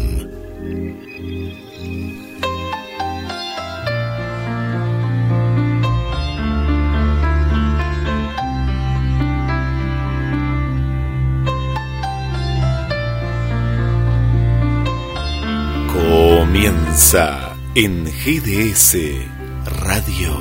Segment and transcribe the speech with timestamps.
[15.93, 17.42] Comienza
[17.75, 18.99] en GDS
[19.65, 20.37] Radio.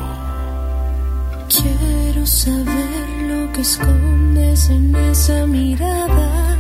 [1.48, 6.58] Quiero saber lo que escondes en esa mirada.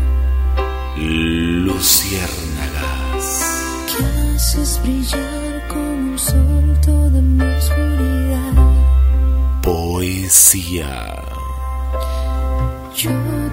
[0.98, 2.26] Luciérnagas.
[3.88, 8.54] Que haces brillar como un sol toda mi oscuridad.
[9.62, 11.18] Poesía.
[12.96, 13.12] Yo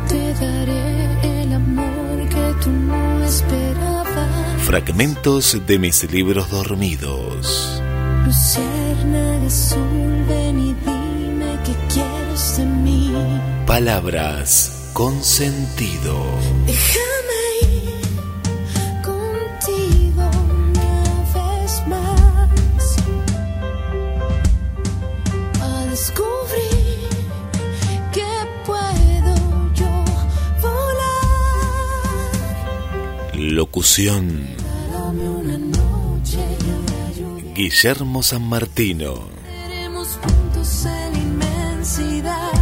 [0.08, 3.97] te daré el amor que tú no esperabas.
[4.68, 7.80] Fragmentos de mis libros dormidos.
[8.26, 13.14] Luciérnaga azul, ven y dime qué quieres de mí.
[13.66, 16.22] Palabras con sentido.
[16.66, 18.02] Déjame ir
[19.02, 21.00] contigo una
[21.32, 22.96] vez más
[25.62, 27.08] a descubrir
[28.12, 28.28] que
[28.66, 29.34] puedo
[29.72, 30.04] yo
[30.60, 31.48] volar.
[33.32, 34.57] Locución.
[37.58, 39.30] Guillermo San Martino.
[39.42, 42.52] Veremos juntos en la inmensidad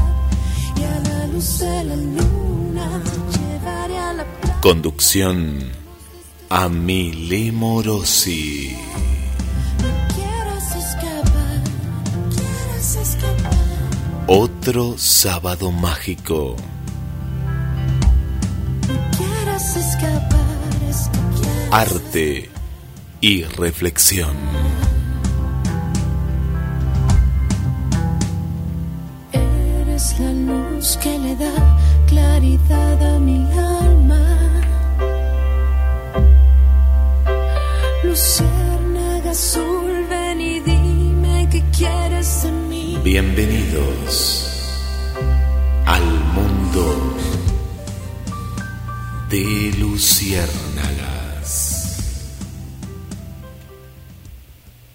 [0.75, 4.59] y a la luz de la luna llevaré a la playa.
[4.63, 5.71] Conducción.
[7.53, 8.75] Morosi.
[10.75, 11.63] Escapar,
[12.35, 13.53] quieras escapar.
[14.29, 16.57] Otro sábado mágico.
[19.77, 20.39] Escapar,
[20.89, 22.51] es que quieras Arte
[23.21, 24.86] y reflexión.
[32.67, 34.63] Claridad a mi alma.
[38.05, 42.99] Luciérnaga azul, ven y dime qué quieres de mí.
[43.03, 44.45] Bienvenidos
[45.87, 47.17] al mundo
[49.31, 50.65] de Luciérnagas.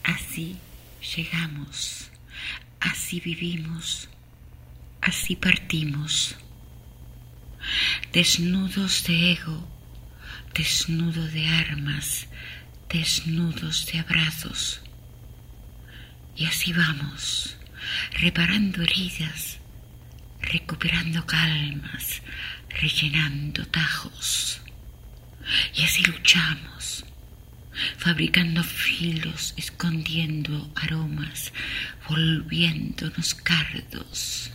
[0.04, 0.58] Así
[1.16, 2.10] llegamos,
[2.80, 4.10] así vivimos,
[5.02, 6.36] así partimos.
[8.14, 9.66] Desnudos de ego,
[10.54, 12.28] desnudo de armas,
[12.90, 14.82] desnudos de abrazos.
[16.36, 17.56] Y así vamos,
[18.20, 19.60] reparando heridas,
[20.42, 22.22] recuperando calmas,
[22.82, 24.60] rellenando tajos.
[25.74, 27.06] Y así luchamos,
[27.98, 31.54] fabricando filos, escondiendo aromas,
[32.10, 34.52] volviéndonos cardos.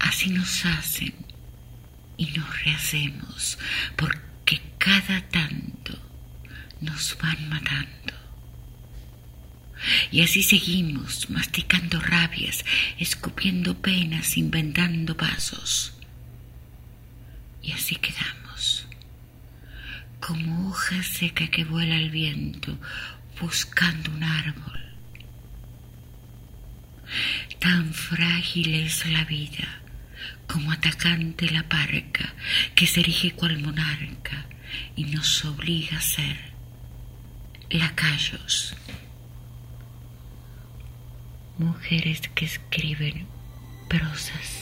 [0.00, 1.31] Así nos hacen
[2.16, 3.58] y nos rehacemos,
[3.96, 5.98] porque cada tanto
[6.80, 8.14] nos van matando.
[10.10, 12.64] Y así seguimos, masticando rabias,
[12.98, 15.94] escupiendo penas, inventando pasos.
[17.62, 18.86] Y así quedamos
[20.22, 22.78] como hoja seca que vuela al viento
[23.40, 24.80] buscando un árbol.
[27.58, 29.81] Tan frágil es la vida
[30.52, 32.34] como atacante la parca
[32.74, 34.44] que se erige cual monarca
[34.94, 36.36] y nos obliga a ser
[37.70, 38.76] lacayos.
[41.56, 43.26] Mujeres que escriben
[43.88, 44.58] prosas.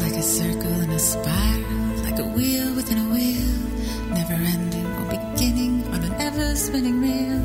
[0.00, 2.69] Like a circle in a spiral, like a wheel,
[6.60, 7.40] spinning reel,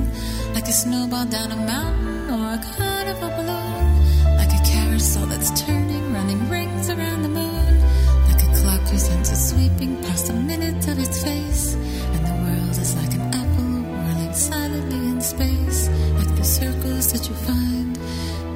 [0.53, 6.13] like a snowball down a mountain or a carnival balloon, like a carousel that's turning,
[6.13, 7.81] running rings around the moon,
[8.27, 12.35] like a clock whose hands are sweeping past a minute of its face, and the
[12.43, 15.87] world is like an apple whirling silently in space,
[16.19, 17.97] like the circles that you find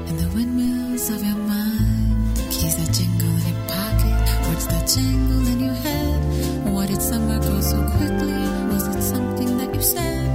[0.09, 2.35] in the windmills of your mind.
[2.51, 6.67] Keys that jingle in your pocket, words that jangle in your head.
[6.73, 8.43] Why did summer go so quickly?
[8.71, 10.27] Was it something that you said?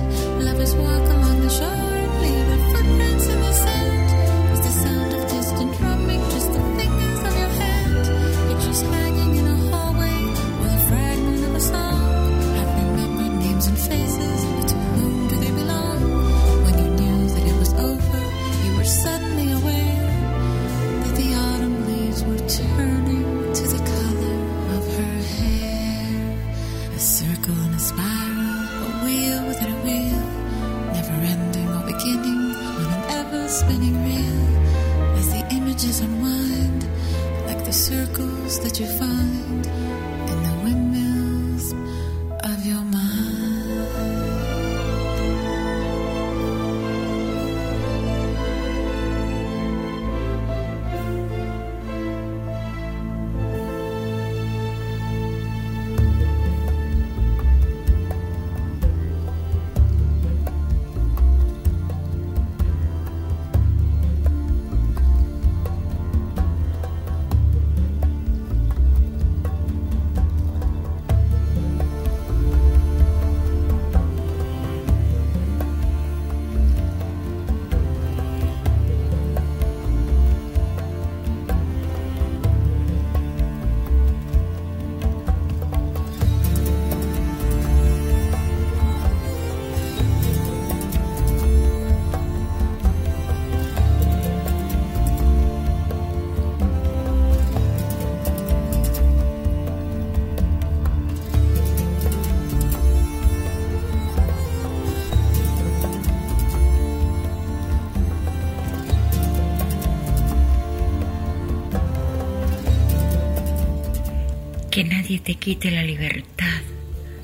[114.75, 116.61] Que nadie te quite la libertad,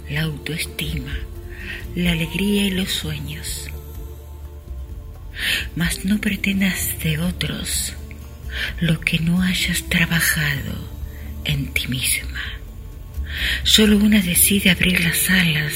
[0.08, 1.18] la autoestima,
[1.96, 3.68] la alegría y los sueños.
[5.74, 7.94] Mas no pretendas de otros
[8.78, 10.88] lo que no hayas trabajado
[11.44, 12.40] en ti misma.
[13.64, 15.74] Solo una decide abrir las alas,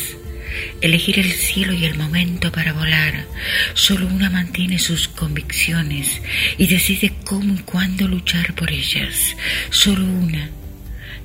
[0.81, 3.27] elegir el cielo y el momento para volar.
[3.75, 6.23] Solo una mantiene sus convicciones
[6.57, 9.35] y decide cómo y cuándo luchar por ellas.
[9.71, 10.51] Solo una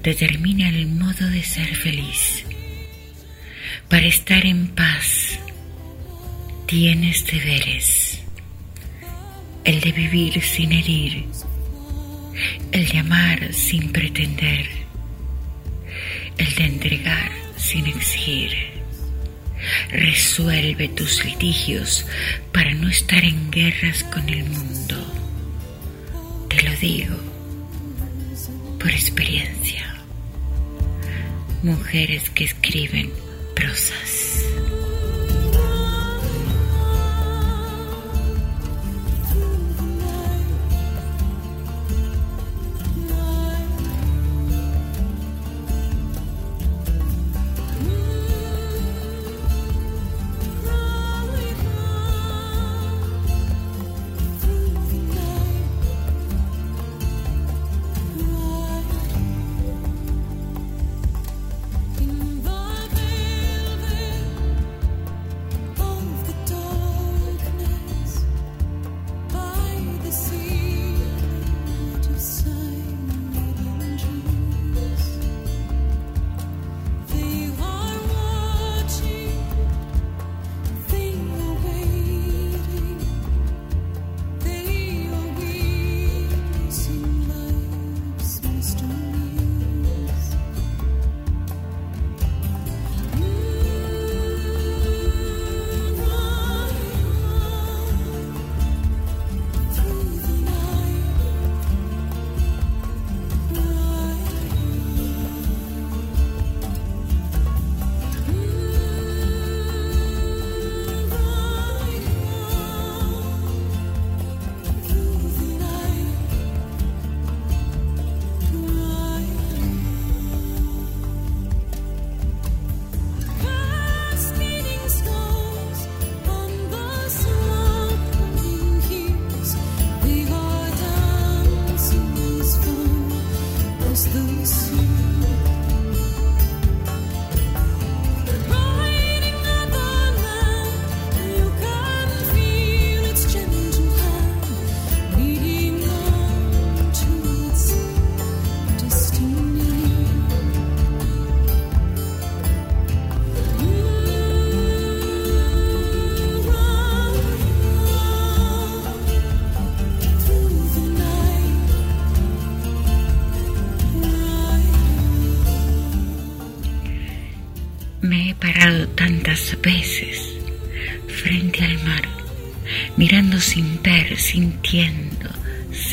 [0.03, 2.45] determina el modo de ser feliz.
[3.89, 5.39] Para estar en paz
[6.65, 8.21] tienes deberes.
[9.63, 11.25] El de vivir sin herir,
[12.71, 14.67] el de amar sin pretender,
[16.37, 18.51] el de entregar sin exigir.
[19.91, 22.05] Resuelve tus litigios
[22.53, 24.95] para no estar en guerras con el mundo.
[26.49, 27.15] Te lo digo
[28.79, 29.88] por experiencia.
[31.61, 33.11] Mujeres que escriben
[33.53, 34.45] prosas.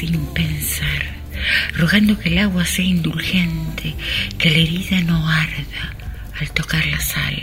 [0.06, 1.02] Sin pensar,
[1.75, 3.94] rogando que el agua sea indulgente,
[4.38, 5.96] que la herida no arda
[6.38, 7.42] al tocar la sal.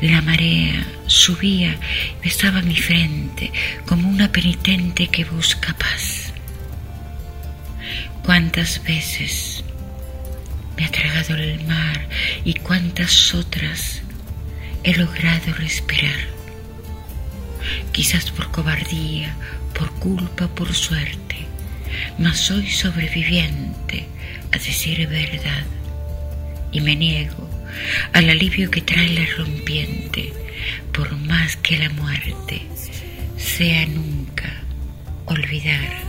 [0.00, 3.52] La marea subía y besaba mi frente
[3.86, 6.32] como una penitente que busca paz.
[8.24, 9.64] Cuántas veces
[10.76, 12.08] me ha tragado el mar
[12.44, 14.00] y cuántas otras
[14.84, 16.38] he logrado respirar.
[17.92, 19.34] Quizás por cobardía,
[19.78, 21.36] por culpa, por suerte,
[22.18, 24.06] mas soy sobreviviente
[24.52, 25.64] a decir verdad
[26.72, 27.48] y me niego
[28.12, 30.32] al alivio que trae la rompiente,
[30.92, 32.62] por más que la muerte
[33.36, 34.62] sea nunca
[35.26, 36.08] olvidar.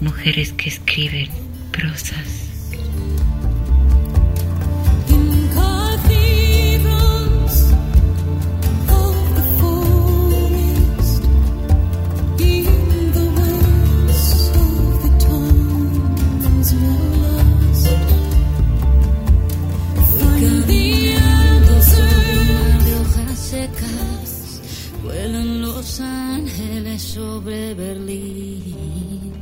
[0.00, 1.28] Mujeres que escriben
[1.70, 2.72] prosas.
[27.00, 29.32] Sobre Berlín.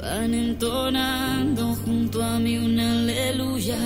[0.00, 3.78] Van entonando junto a mí una aleluya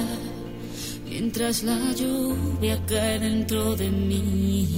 [1.08, 4.68] mientras la lluvia cae dentro de mí.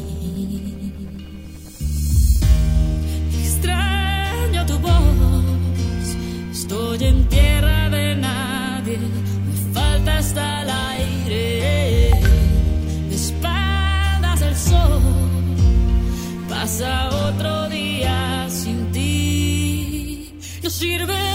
[3.43, 6.07] Extraño tu voz
[6.53, 12.11] estoy en tierra de nadie me falta hasta el aire
[13.09, 15.03] de espaldas al sol.
[16.49, 18.34] Pasa otro día
[20.79, 21.34] ti no sirve de nada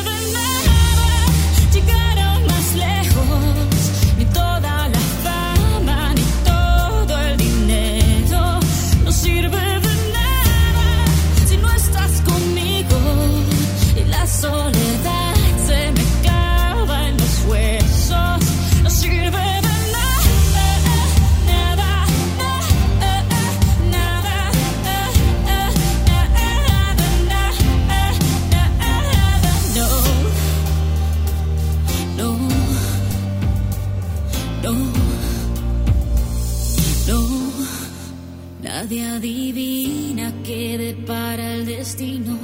[38.89, 42.35] nadie adivina qué depara el destino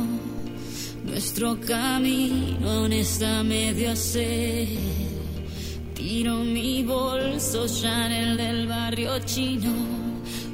[1.03, 4.67] nuestro camino aún está medio a hacer
[5.95, 9.73] Tiro mi bolso Chanel del barrio chino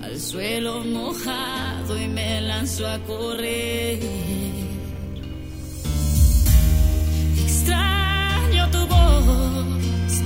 [0.02, 4.00] al suelo mojado y me lanzo a correr.
[7.44, 10.22] Extraño tu voz,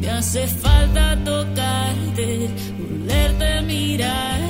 [0.00, 2.48] me hace falta tocarte,
[2.78, 4.49] volverte, mirarte.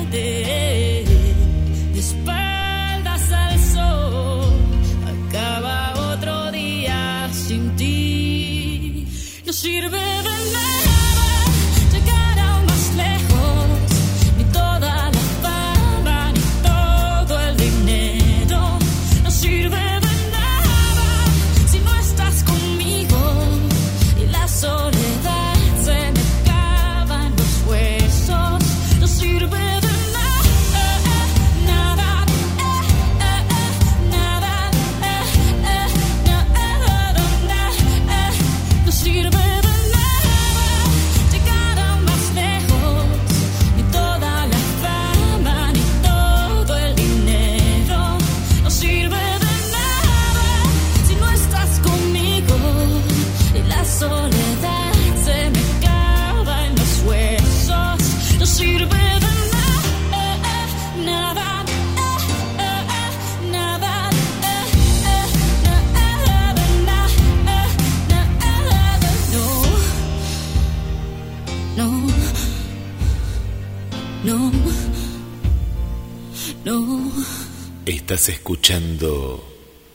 [78.11, 79.41] Estás escuchando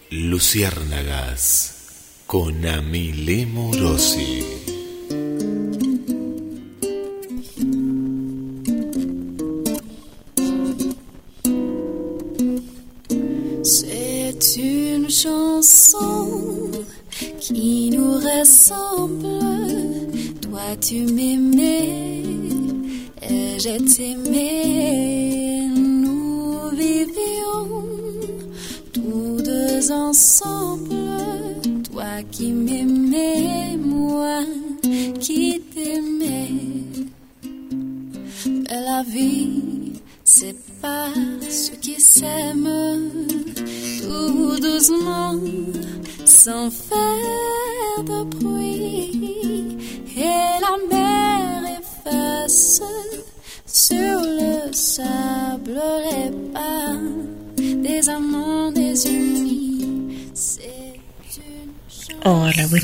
[0.08, 4.55] Luciérnagas con Amile Morosi.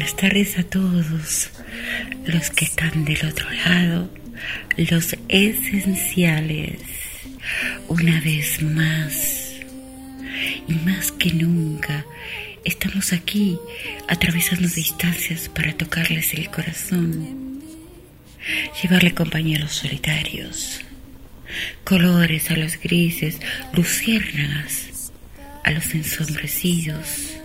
[0.02, 1.50] Buenas tardes a todos
[2.26, 4.11] los que están del otro lado,
[4.76, 6.80] los esenciales.
[7.87, 9.61] Una vez más,
[10.66, 12.04] y más que nunca,
[12.64, 13.56] estamos aquí
[14.09, 17.62] atravesando distancias para tocarles el corazón,
[18.82, 20.80] llevarle compañía a los solitarios,
[21.85, 23.38] colores a los grises,
[23.73, 25.12] luciérnagas
[25.62, 27.41] a los ensombrecidos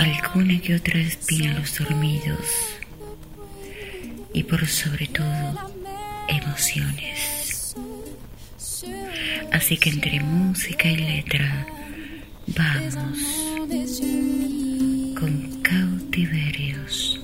[0.00, 2.46] alguna que otra espina los dormidos
[4.32, 5.72] y por sobre todo
[6.28, 7.76] emociones.
[9.52, 11.66] Así que entre música y letra
[12.46, 13.18] vamos
[15.18, 17.20] con cautiverios.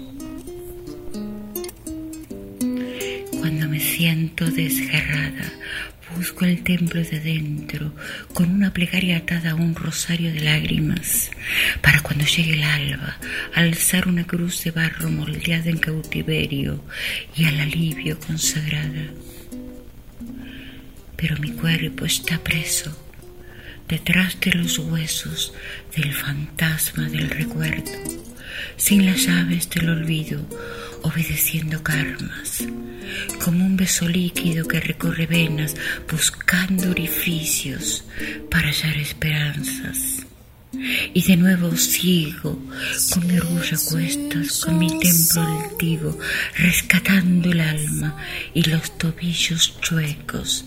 [3.40, 5.52] Cuando me siento desgarrada
[6.14, 7.92] busco el templo de dentro
[8.32, 11.30] con una plegaria atada a un rosario de lágrimas
[11.82, 13.18] para cuando llegue el alba
[13.54, 16.84] alzar una cruz de barro moldeada en cautiverio
[17.34, 19.10] y al alivio consagrada.
[21.16, 22.96] Pero mi cuerpo está preso
[23.88, 25.54] detrás de los huesos
[25.96, 27.92] del fantasma del recuerdo,
[28.76, 30.46] sin las llaves del olvido,
[31.02, 32.64] obedeciendo karmas
[33.44, 35.74] como un beso líquido que recorre venas
[36.10, 38.04] buscando orificios
[38.50, 40.26] para hallar esperanzas.
[41.14, 42.58] Y de nuevo sigo
[43.12, 46.18] con mi orgullo a cuestas, con mi templo altivo,
[46.56, 48.16] rescatando el alma
[48.52, 50.66] y los tobillos chuecos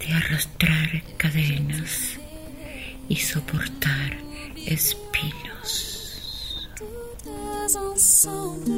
[0.00, 2.18] de arrastrar cadenas
[3.08, 4.18] y soportar
[4.66, 5.51] espinos.
[7.76, 8.72] Ensemble,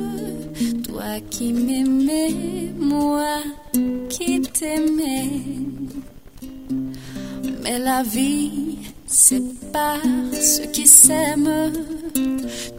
[0.87, 3.39] toi qui m'aimais, moi
[4.09, 5.31] qui t'aimais.
[7.63, 10.01] Mais la vie sépare
[10.33, 11.73] ceux qui s'aiment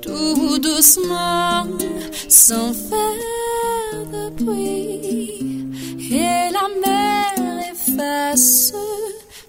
[0.01, 1.65] tout doucement,
[2.29, 5.65] sans faire de bruit.
[6.11, 7.33] Et la mer
[7.71, 8.73] efface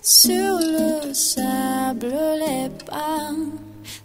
[0.02, 3.32] sur le sable les pas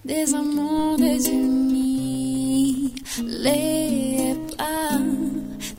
[0.03, 2.10] des amants désunis,
[3.23, 4.97] les pas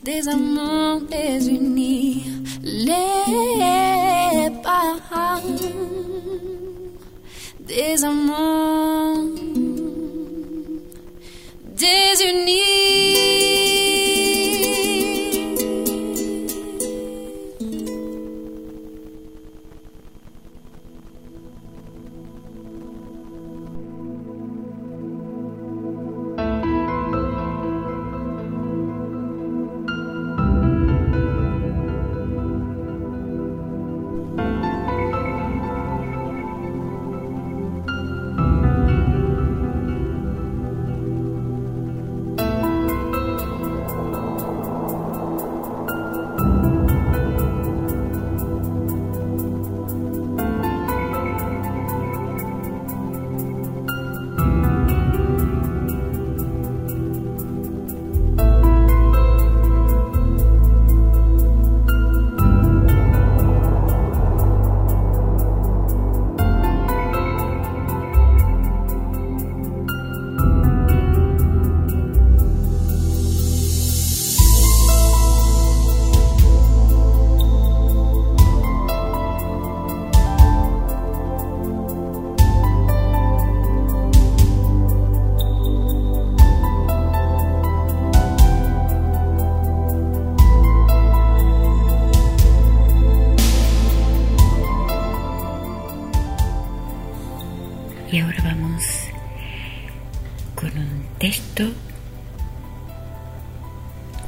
[0.03, 2.23] des amants désunis,
[2.63, 4.93] les pas
[7.67, 9.25] des amants
[11.77, 13.03] désunis.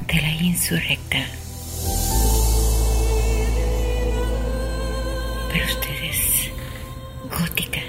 [0.08, 1.26] De la insurrecta.
[5.52, 6.50] Pero ustedes,
[7.30, 7.82] gótica,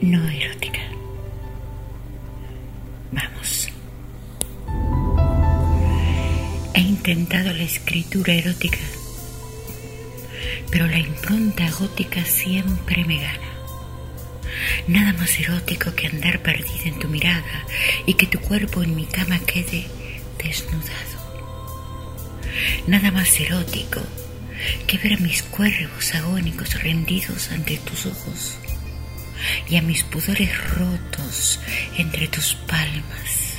[0.00, 0.80] no erótica.
[3.10, 3.68] Vamos.
[6.74, 8.78] He intentado la escritura erótica,
[10.70, 13.52] pero la impronta gótica siempre me gana.
[14.86, 17.66] Nada más erótico que andar perdida en tu mirada
[18.06, 19.86] y que tu cuerpo en mi cama quede
[20.44, 21.22] desnudado.
[22.86, 24.00] Nada más erótico
[24.86, 28.58] que ver a mis cuervos agónicos rendidos ante tus ojos
[29.68, 31.60] y a mis pudores rotos
[31.98, 33.56] entre tus palmas.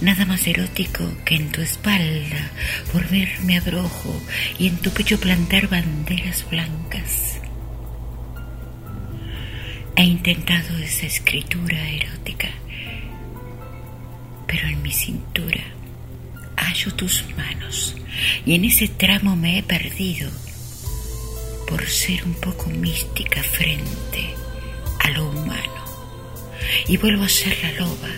[0.00, 2.50] Nada más erótico que en tu espalda
[2.92, 4.20] volverme abrojo
[4.58, 7.38] y en tu pecho plantar banderas blancas.
[9.96, 12.48] He intentado esa escritura erótica,
[14.50, 15.62] pero en mi cintura
[16.56, 17.94] hallo tus manos
[18.44, 20.28] y en ese tramo me he perdido
[21.68, 24.34] por ser un poco mística frente
[24.98, 25.84] a lo humano.
[26.88, 28.08] Y vuelvo a ser la loba,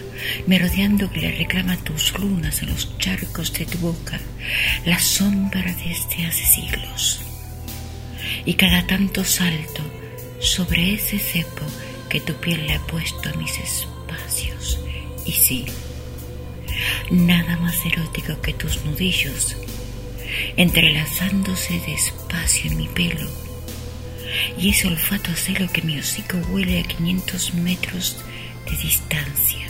[0.46, 4.18] merodeando que le reclama tus lunas en los charcos de tu boca,
[4.86, 7.20] la sombra desde hace siglos.
[8.46, 9.82] Y cada tanto salto
[10.40, 11.66] sobre ese cepo
[12.08, 14.80] que tu piel le ha puesto a mis espacios.
[15.26, 15.66] Y sí,
[17.10, 19.56] nada más erótico que tus nudillos,
[20.56, 23.28] entrelazándose despacio en mi pelo,
[24.58, 28.16] y ese olfato a celo que mi hocico huele a 500 metros
[28.70, 29.66] de distancia.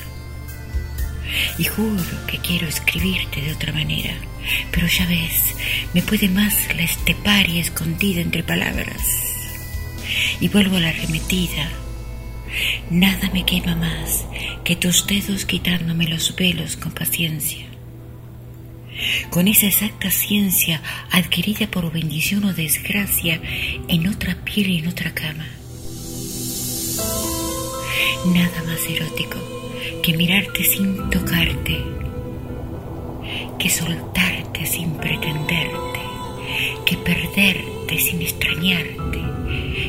[1.58, 4.14] Y juro que quiero escribirte de otra manera,
[4.70, 5.54] pero ya ves,
[5.94, 9.02] me puede más la esteparia escondida entre palabras.
[10.40, 11.70] Y vuelvo a la arremetida.
[12.90, 14.26] Nada me quema más
[14.64, 17.66] que tus dedos quitándome los velos con paciencia.
[19.30, 23.40] Con esa exacta ciencia adquirida por bendición o desgracia
[23.88, 25.46] en otra piel y en otra cama.
[28.26, 29.38] Nada más erótico
[30.02, 31.82] que mirarte sin tocarte,
[33.58, 36.00] que soltarte sin pretenderte,
[36.84, 39.22] que perderte sin extrañarte,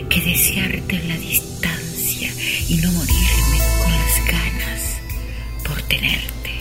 [0.10, 1.83] que desearte en la distancia
[2.69, 5.02] y no morirme con las ganas
[5.63, 6.52] por tenerte.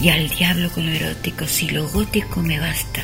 [0.00, 3.02] Y al diablo con lo erótico, si lo gótico me basta.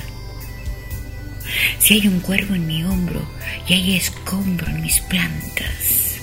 [1.78, 3.28] Si hay un cuervo en mi hombro
[3.68, 6.18] y hay escombro en mis plantas.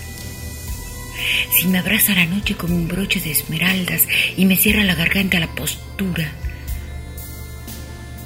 [1.53, 4.07] Si me abraza la noche como un broche de esmeraldas
[4.38, 6.31] y me cierra la garganta la postura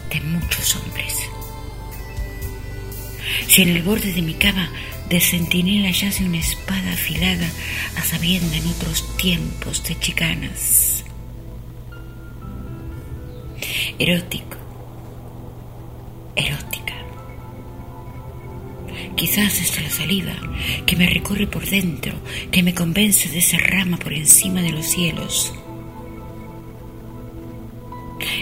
[0.09, 1.13] de muchos hombres.
[3.47, 4.69] Si en el borde de mi cama
[5.09, 7.47] de centinela yace una espada afilada
[7.97, 11.03] a sabienda en otros tiempos de chicanas.
[13.99, 14.57] Erótico,
[16.35, 16.95] erótica.
[19.15, 20.33] Quizás es la saliva
[20.85, 22.13] que me recorre por dentro,
[22.51, 25.53] que me convence de esa rama por encima de los cielos.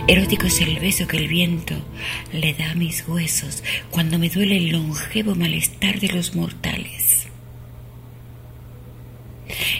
[0.08, 1.76] Erótico es el beso que el viento
[2.32, 7.28] le da a mis huesos cuando me duele el longevo malestar de los mortales.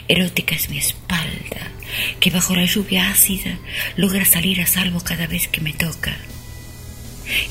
[0.08, 1.70] Erótica es mi espalda,
[2.20, 3.58] que bajo la lluvia ácida
[3.96, 6.16] logra salir a salvo cada vez que me toca.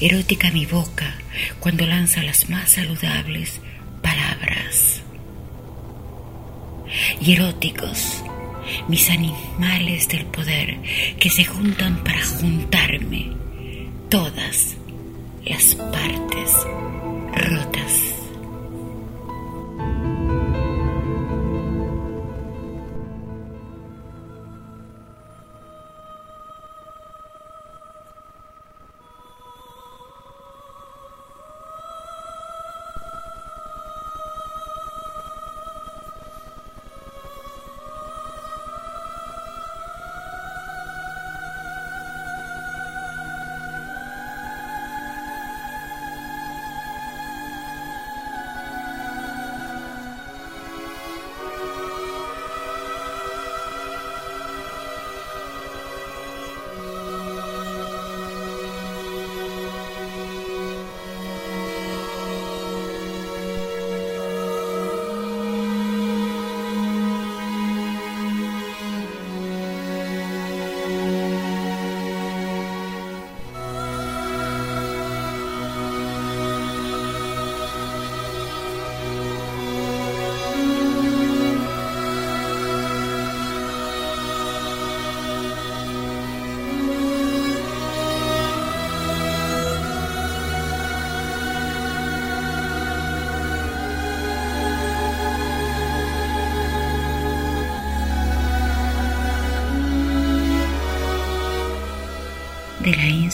[0.01, 1.15] Erótica mi boca
[1.59, 3.59] cuando lanza las más saludables
[4.01, 5.01] palabras.
[7.21, 8.22] Y eróticos
[8.87, 10.77] mis animales del poder
[11.19, 13.31] que se juntan para juntarme
[14.09, 14.75] todas
[15.45, 16.53] las partes
[17.35, 18.22] rotas.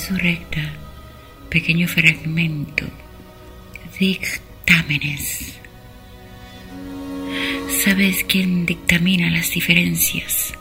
[0.09, 0.61] Insurrecta,
[1.49, 2.85] pequeño fragmento,
[3.99, 5.59] dictámenes.
[7.83, 10.53] ¿Sabes quién dictamina las diferencias?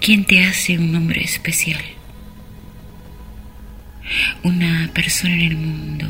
[0.00, 1.82] ¿Quién te hace un hombre especial?
[4.42, 6.06] Una persona en el mundo,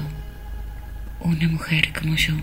[1.20, 2.34] una mujer como yo.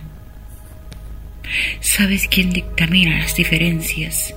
[1.79, 4.33] ¿Sabes quién dictamina las diferencias?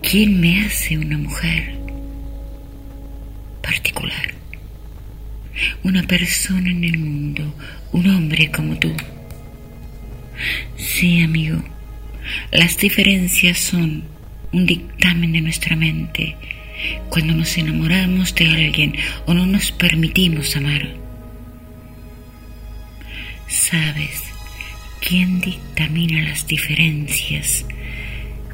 [0.00, 1.74] ¿Quién me hace una mujer
[3.62, 4.39] particular?
[5.82, 7.54] Una persona en el mundo,
[7.92, 8.92] un hombre como tú.
[10.76, 11.62] Sí, amigo,
[12.52, 14.04] Las diferencias son
[14.52, 16.36] un dictamen de nuestra mente
[17.08, 18.94] cuando nos enamoramos de alguien
[19.26, 20.88] o no nos permitimos amar.
[23.48, 24.22] ¿Sabes
[25.00, 27.64] quién dictamina las diferencias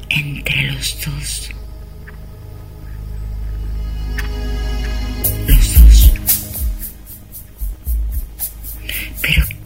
[0.09, 1.56] entre los dos?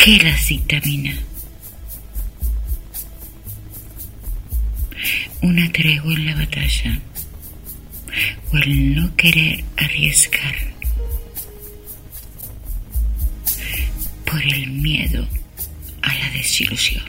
[0.04, 1.14] Qué las dictamina?
[5.44, 7.00] Una tregua en la batalla
[8.52, 10.56] o el no querer arriesgar
[14.26, 15.28] por el miedo
[16.02, 17.04] a la desilusión.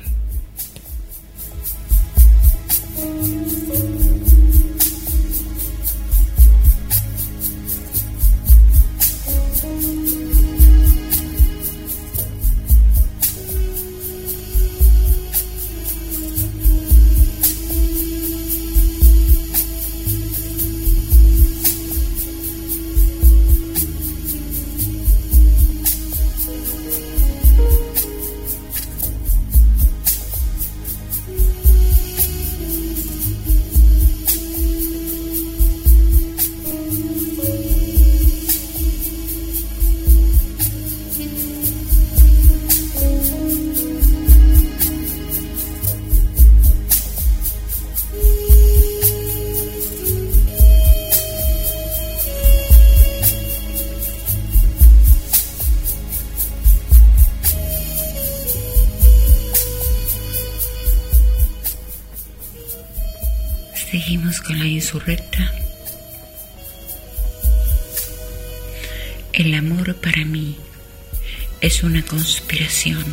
[71.87, 73.05] Una conspiración.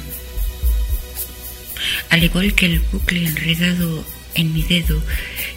[2.09, 4.05] Al igual que el bucle enredado
[4.35, 5.01] en mi dedo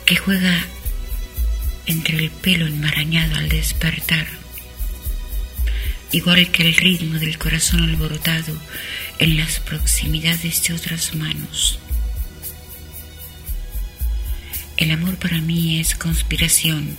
[0.04, 0.66] que juega
[1.86, 4.26] entre el pelo enmarañado al despertar.
[6.10, 8.56] Igual que el ritmo del corazón alborotado
[9.18, 11.78] en las proximidades de otras manos.
[14.76, 16.96] El amor para mí es conspiración.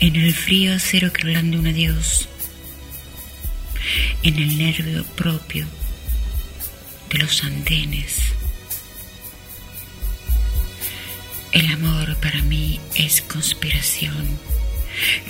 [0.00, 2.28] En el frío acero que un adiós.
[4.22, 5.66] En el nervio propio
[7.10, 8.18] de los andenes.
[11.52, 14.38] El amor para mí es conspiración.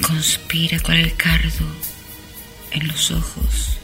[0.00, 1.66] Conspira cual el cardo
[2.70, 3.78] en los ojos.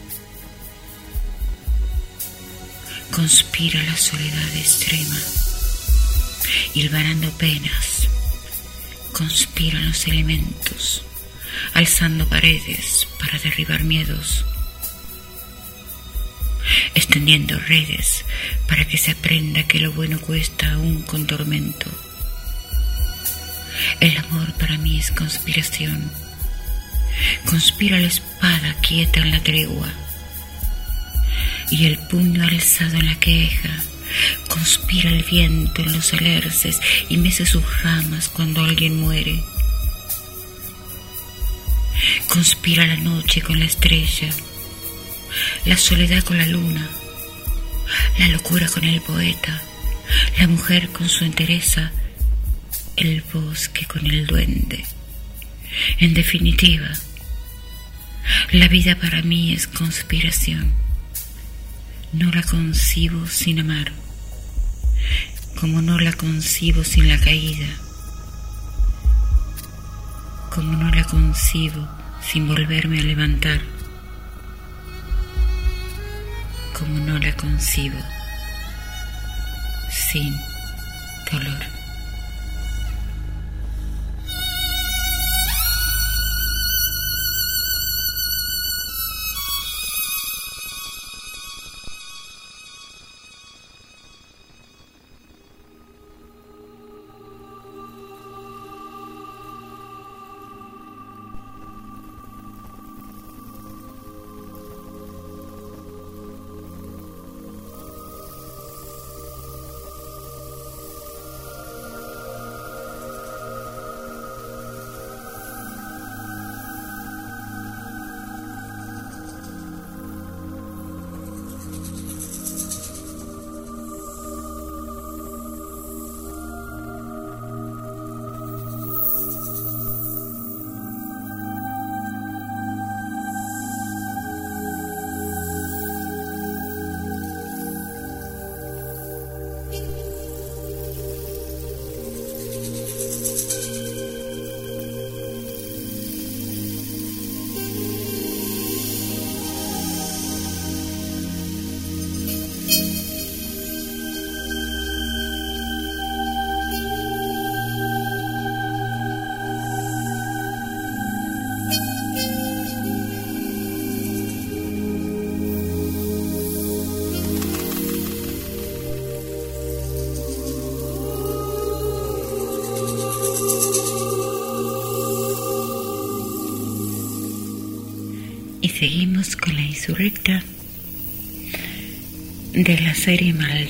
[3.11, 5.19] Conspira la soledad extrema
[6.75, 8.09] hilvanando penas,
[9.13, 11.03] conspiran los elementos,
[11.75, 14.45] alzando paredes para derribar miedos,
[16.95, 18.25] extendiendo redes
[18.69, 21.91] para que se aprenda que lo bueno cuesta aún con tormento.
[24.01, 26.11] El amor para mí es conspiración.
[27.45, 29.93] Conspira la espada quieta en la tregua
[31.71, 33.83] y el puño alzado en la queja
[34.49, 39.43] Conspira el viento en los alerces y mece sus ramas cuando alguien muere.
[42.29, 44.29] Conspira la noche con la estrella,
[45.65, 46.89] la soledad con la luna,
[48.19, 49.63] la locura con el poeta,
[50.39, 51.93] la mujer con su entereza,
[52.97, 54.85] el bosque con el duende.
[55.99, 56.91] En definitiva,
[58.53, 60.73] la vida para mí es conspiración.
[62.13, 63.93] No la concibo sin amar
[65.63, 67.69] como no la concibo sin la caída,
[70.51, 71.89] como no la concibo
[72.21, 73.61] sin volverme a levantar,
[76.83, 77.99] como no la concibo
[79.89, 80.35] sin
[81.31, 81.82] dolor.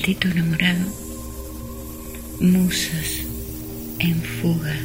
[0.03, 0.85] Maldito enamorado,
[2.41, 3.21] Musas
[3.99, 4.75] en fuga.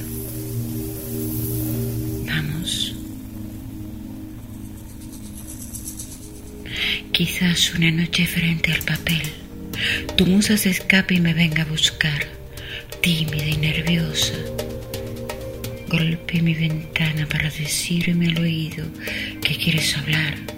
[2.24, 2.94] Vamos.
[7.10, 9.22] Quizás una noche frente al papel,
[10.14, 12.24] tu musa se escape y me venga a buscar,
[13.00, 14.34] tímida y nerviosa
[15.88, 18.86] Golpe mi ventana para decirme al oído
[19.42, 20.57] que quieres hablar.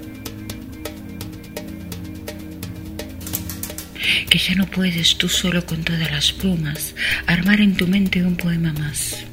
[4.51, 6.97] Ya no puedes tú solo con todas las plumas
[7.29, 9.25] armar en tu mente un poema más.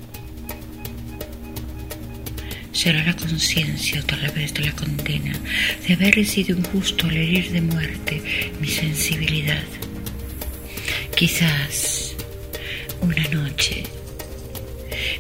[2.72, 5.34] Será la conciencia otra vez de la condena
[5.88, 9.64] de haber sido injusto al herir de muerte mi sensibilidad.
[11.16, 12.16] Quizás
[13.02, 13.86] una noche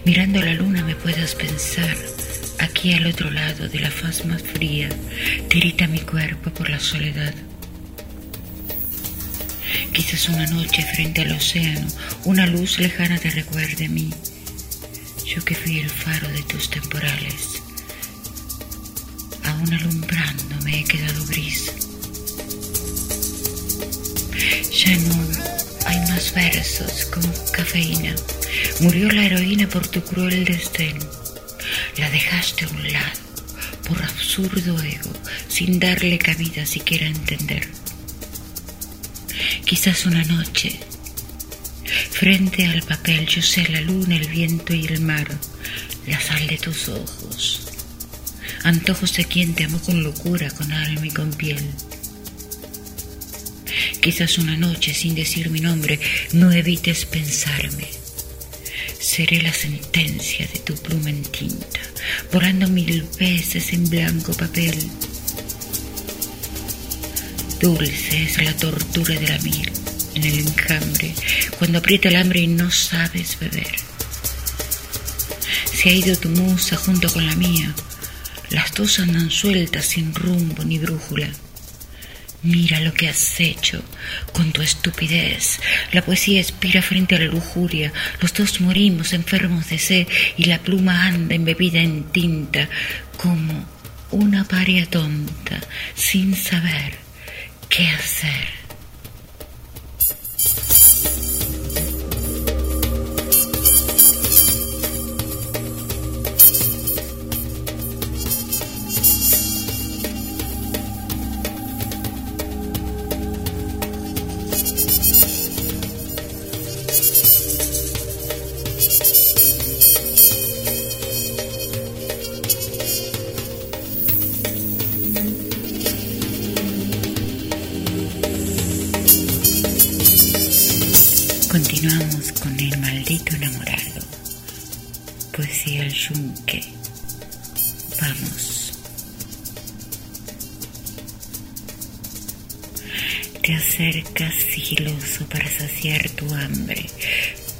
[0.05, 1.97] Mirando la luna me puedas pensar,
[2.59, 4.89] aquí al otro lado de la faz más fría,
[5.49, 7.33] tirita mi cuerpo por la soledad.
[9.97, 11.87] Quizás una noche frente al océano,
[12.25, 14.13] una luz lejana te recuerde a mí,
[15.25, 17.63] yo que fui el faro de tus temporales.
[19.43, 21.73] Aún alumbrando me he quedado gris.
[24.71, 25.27] Ya no
[25.87, 28.13] hay más versos con cafeína
[28.81, 30.99] Murió la heroína por tu cruel desdén.
[31.97, 33.19] La dejaste a un lado
[33.87, 35.11] por absurdo ego,
[35.47, 37.76] sin darle cabida siquiera a entender.
[39.67, 40.79] Quizás una noche,
[42.11, 45.27] frente al papel, yo sé la luna, el viento y el mar,
[46.07, 47.67] la sal de tus ojos,
[48.63, 51.63] antojos de quien te amó con locura, con alma y con piel.
[54.01, 55.99] Quizás una noche, sin decir mi nombre,
[56.31, 57.87] no evites pensarme
[58.99, 61.79] seré la sentencia de tu pluma en tinta,
[62.31, 64.75] volando mil veces en blanco papel.
[67.59, 69.71] Dulce es la tortura de la miel
[70.13, 71.13] en el enjambre,
[71.57, 73.75] cuando aprieta el hambre y no sabes beber.
[75.65, 77.73] Se ha ido tu musa junto con la mía,
[78.51, 81.29] las dos andan sueltas sin rumbo ni brújula.
[82.43, 83.83] Mira lo que has hecho
[84.33, 85.59] con tu estupidez.
[85.91, 87.91] La poesía expira frente a la lujuria.
[88.21, 92.69] Los dos morimos enfermos de sed y la pluma anda embebida en tinta
[93.17, 93.65] como
[94.11, 95.59] una paria tonta
[95.95, 97.06] sin saber
[97.69, 98.56] qué hacer.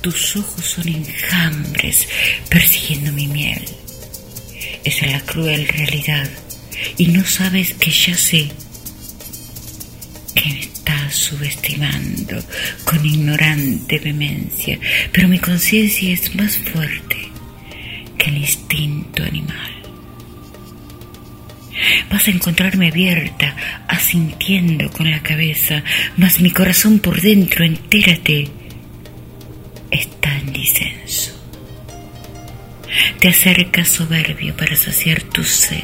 [0.01, 2.07] Tus ojos son enjambres
[2.49, 3.63] persiguiendo mi miel.
[4.83, 6.29] Esa es la cruel realidad
[6.97, 8.49] y no sabes que ya sé
[10.33, 12.43] que me estás subestimando
[12.85, 14.79] con ignorante vehemencia,
[15.11, 17.17] pero mi conciencia es más fuerte
[18.17, 19.66] que el instinto animal.
[22.09, 23.55] Vas a encontrarme abierta,
[23.87, 25.83] asintiendo con la cabeza,
[26.15, 28.49] mas mi corazón por dentro, entérate,
[29.91, 31.33] está en disenso.
[33.19, 35.83] Te acercas soberbio para saciar tu sed.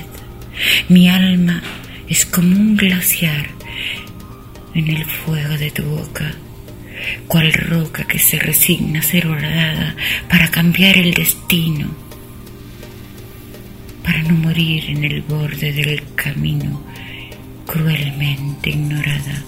[0.88, 1.62] Mi alma
[2.08, 3.48] es como un glaciar
[4.74, 6.32] en el fuego de tu boca,
[7.28, 9.96] cual roca que se resigna a ser horadada
[10.30, 11.88] para cambiar el destino,
[14.04, 16.84] para no morir en el borde del camino
[17.66, 19.44] cruelmente ignorada.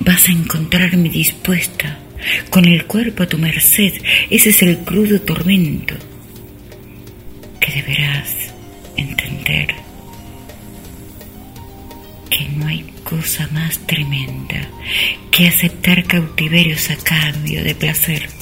[0.00, 1.98] Vas a encontrarme dispuesta
[2.50, 3.92] con el cuerpo a tu merced.
[4.30, 5.94] Ese es el crudo tormento
[7.60, 8.54] que deberás
[8.96, 9.74] entender
[12.30, 14.68] que no hay cosa más tremenda
[15.30, 18.39] que aceptar cautiverios a cambio de placer.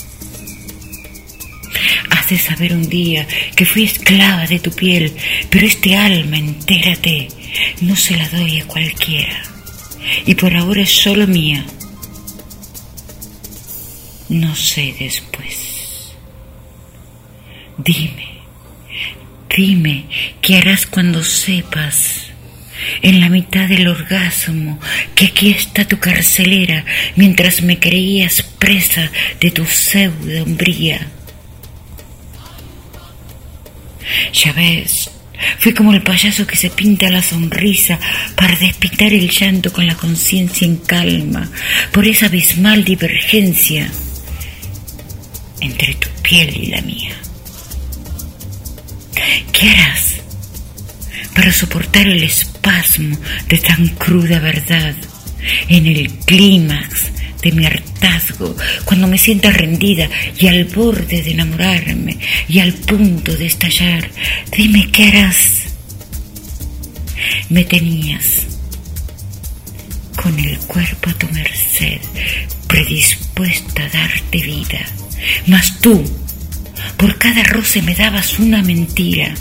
[2.29, 3.27] De saber un día
[3.57, 5.15] que fui esclava de tu piel,
[5.49, 7.29] pero este alma, entérate,
[7.81, 9.43] no se la doy a cualquiera.
[10.27, 11.65] Y por ahora es solo mía.
[14.29, 16.13] No sé después.
[17.79, 18.29] Dime,
[19.57, 20.05] dime
[20.43, 22.27] qué harás cuando sepas
[23.01, 24.79] en la mitad del orgasmo,
[25.15, 26.85] que aquí está tu carcelera,
[27.17, 29.11] mientras me creías presa
[29.41, 31.09] de tu pseudo hombría.
[34.33, 35.11] Ya ves,
[35.59, 37.99] fui como el payaso que se pinta la sonrisa
[38.37, 41.51] para despintar el llanto con la conciencia en calma,
[41.93, 43.91] por esa abismal divergencia
[45.61, 47.17] entre tu piel y la mía.
[49.53, 50.15] ¿Qué harás
[51.35, 53.17] para soportar el espasmo
[53.49, 54.95] de tan cruda verdad
[55.69, 57.11] en el clímax
[57.43, 60.09] de mi hartazgo, cuando me sienta rendida
[60.39, 62.19] y al borde de enamorarme
[62.49, 64.11] y al punto de estallar?
[64.57, 65.37] Dime qué harás.
[67.49, 68.47] Me tenías
[70.17, 72.01] con el cuerpo a tu merced,
[72.67, 74.81] predispuesta a darte vida
[75.47, 76.05] mas tú,
[76.97, 79.35] por cada roce me dabas una mentira.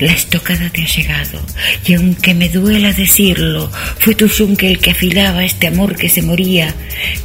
[0.00, 1.40] La estocada te ha llegado,
[1.84, 6.22] y aunque me duela decirlo, fue tu yunque el que afilaba este amor que se
[6.22, 6.74] moría,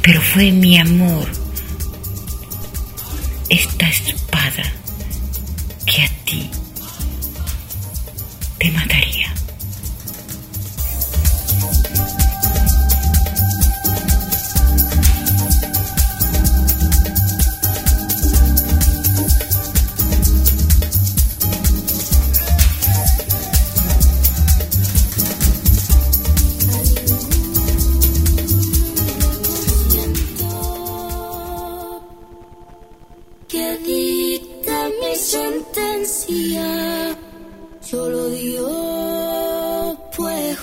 [0.02, 1.28] pero fue mi amor,
[3.48, 4.72] esta espada
[5.86, 6.50] que a ti
[8.58, 9.23] te mataría.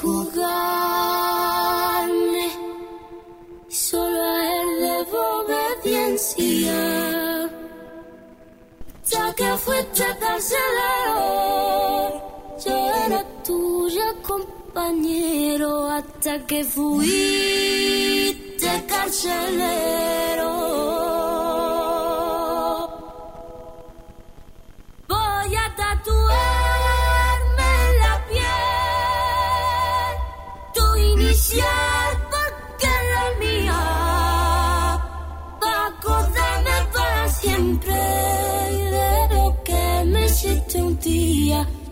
[0.02, 0.52] Puede juzgarme.
[3.70, 6.80] Solo a Él debo obediencia.
[9.10, 11.20] Ya que fuiste carcelero,
[12.66, 12.76] yo
[13.06, 17.66] era tuyo compañero hasta que fuiste
[18.88, 20.52] carcelero.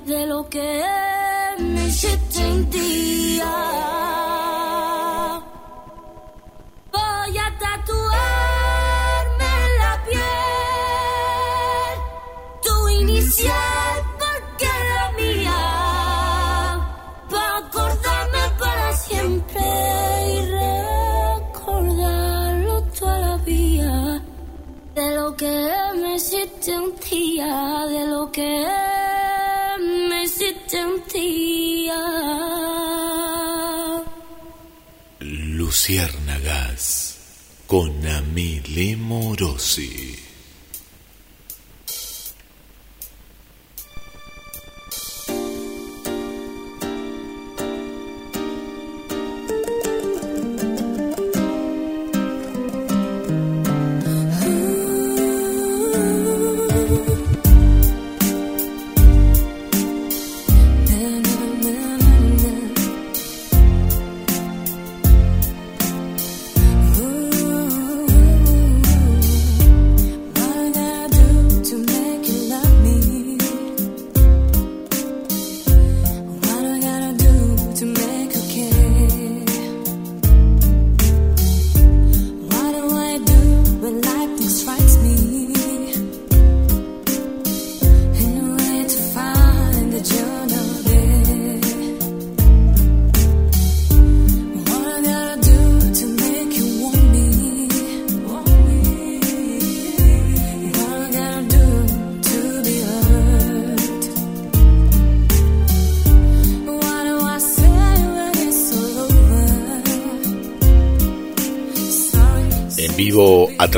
[0.10, 0.84] De lo que
[1.60, 3.54] me hiciste un día.
[6.92, 11.98] Voy a tatuarme en la piel
[12.64, 15.62] tu inicial porque la mía.
[17.30, 19.62] Para acordarme para siempre
[20.34, 20.36] y
[21.70, 24.24] recordarlo toda la vida.
[24.96, 25.54] De lo que
[26.02, 28.99] me hiciste un día, de lo que
[35.20, 37.18] Luciérnagas
[37.66, 40.09] con Amile Morosi.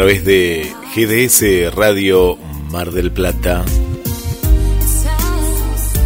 [0.02, 2.36] Través de GDS Radio
[2.72, 3.64] Mar del Plata.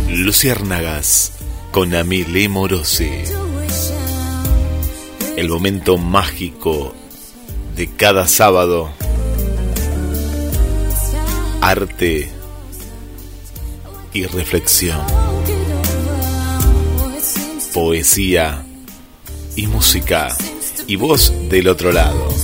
[0.10, 1.32] Luciérnagas
[1.72, 3.10] con Amile Morosi.
[5.38, 6.94] El momento mágico
[7.78, 8.92] de cada sábado.
[11.62, 12.30] Arte
[14.12, 15.00] y reflexión.
[17.74, 18.66] Poesía
[19.56, 20.36] y música.
[20.86, 22.35] Y voz del otro lado.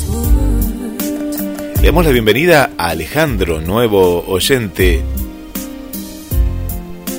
[1.82, 5.02] Le damos la bienvenida a Alejandro, nuevo oyente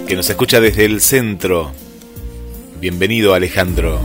[0.07, 1.73] que nos escucha desde el centro.
[2.81, 3.99] Bienvenido Alejandro.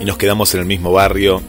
[0.00, 1.40] Y nos quedamos en el mismo barrio.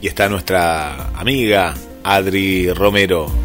[0.00, 3.41] Y está nuestra amiga Adri Romero.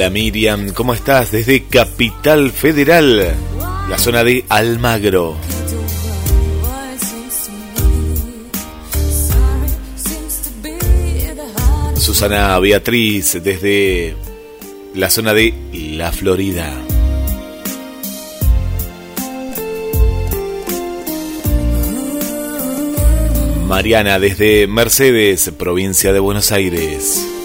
[0.00, 1.30] Hola Miriam, ¿cómo estás?
[1.30, 3.34] Desde Capital Federal,
[3.86, 5.36] la zona de Almagro.
[11.96, 14.16] Susana Beatriz, desde
[14.94, 16.72] la zona de La Florida.
[23.66, 27.39] Mariana desde Mercedes, provincia de Buenos Aires.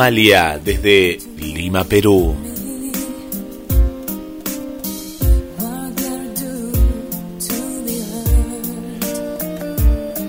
[0.00, 2.34] Amalia desde Lima, Perú.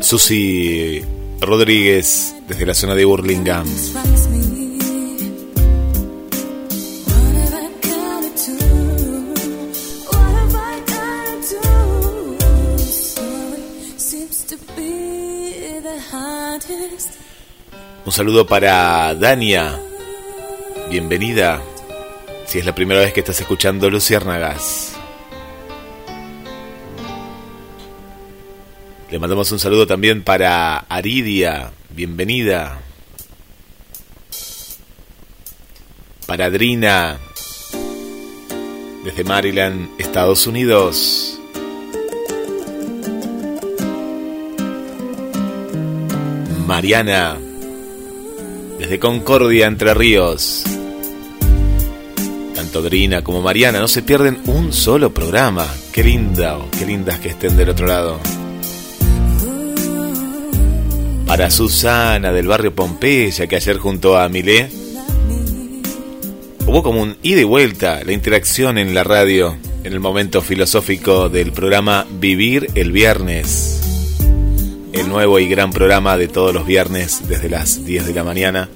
[0.02, 1.02] Susi
[1.40, 3.72] Rodríguez desde la zona de Burlingame.
[18.12, 19.80] Un saludo para Dania.
[20.90, 21.62] Bienvenida.
[22.46, 24.98] Si es la primera vez que estás escuchando Luciérnagas.
[29.10, 31.72] Le mandamos un saludo también para Aridia.
[31.90, 32.82] Bienvenida.
[36.26, 37.18] Para Adrina.
[39.06, 41.40] Desde Maryland, Estados Unidos.
[46.68, 47.51] Mariana
[48.92, 50.64] desde Concordia, Entre Ríos.
[52.54, 55.66] Tanto Drina como Mariana no se pierden un solo programa.
[55.94, 58.20] Qué linda, qué lindas que estén del otro lado.
[61.26, 64.70] Para Susana del barrio Pompeya, que ayer junto a Milé
[66.68, 71.30] hubo como un ida y vuelta, la interacción en la radio, en el momento filosófico
[71.30, 73.81] del programa Vivir el Viernes
[74.94, 78.70] el nuevo y gran programa de todos los viernes desde las 10 de la mañana.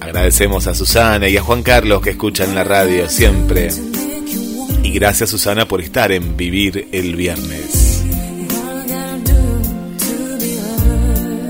[0.00, 3.70] Agradecemos a Susana y a Juan Carlos que escuchan la radio siempre.
[4.82, 8.04] Y gracias Susana por estar en Vivir el Viernes.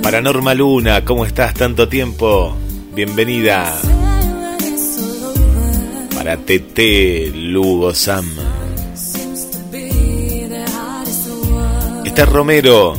[0.02, 2.56] Paranormal Luna, ¿cómo estás tanto tiempo?
[2.94, 3.72] Bienvenida.
[6.14, 8.51] Para TT Lugo Sam.
[12.12, 12.94] Esther Romero,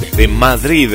[0.00, 0.90] desde Madrid.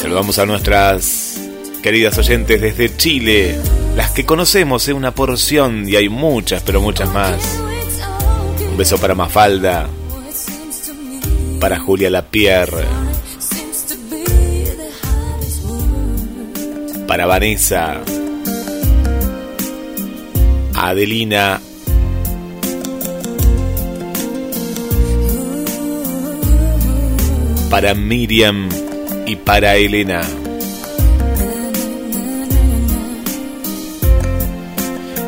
[0.00, 1.40] Saludamos a nuestras
[1.80, 3.56] queridas oyentes desde Chile,
[3.94, 7.40] las que conocemos en una porción y hay muchas, pero muchas más.
[8.68, 9.86] Un beso para Mafalda,
[11.60, 12.84] para Julia Lapierre,
[17.06, 18.02] para Vanessa.
[20.84, 21.62] Adelina.
[27.70, 28.68] Para Miriam
[29.24, 30.20] y para Elena.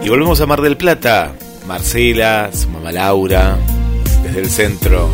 [0.05, 1.35] Y volvemos a Mar del Plata.
[1.67, 3.57] Marcela, su mamá Laura,
[4.25, 5.09] desde el centro.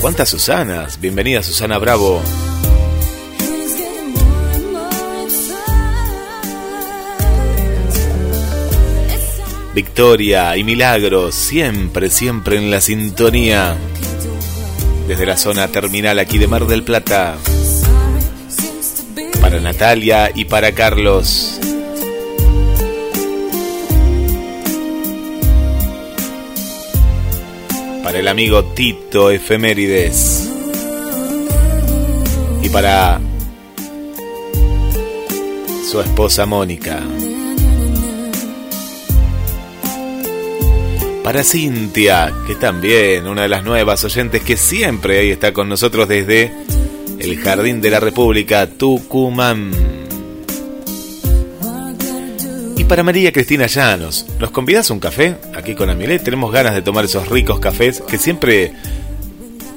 [0.00, 1.00] ¿Cuántas Susanas?
[1.00, 2.20] Bienvenida Susana Bravo.
[9.74, 13.76] Victoria y Milagro, siempre, siempre en la sintonía.
[15.06, 17.36] Desde la zona terminal aquí de Mar del Plata.
[19.40, 21.60] Para Natalia y para Carlos.
[28.02, 30.50] Para el amigo Tito Efemérides.
[32.62, 33.20] Y para
[35.88, 37.00] su esposa Mónica.
[41.30, 46.08] Para Cintia, que también una de las nuevas oyentes que siempre ahí está con nosotros
[46.08, 46.52] desde
[47.20, 49.70] el Jardín de la República, Tucumán.
[52.76, 56.24] Y para María Cristina Llanos, ¿nos convidas un café aquí con Amilet?
[56.24, 58.72] Tenemos ganas de tomar esos ricos cafés que siempre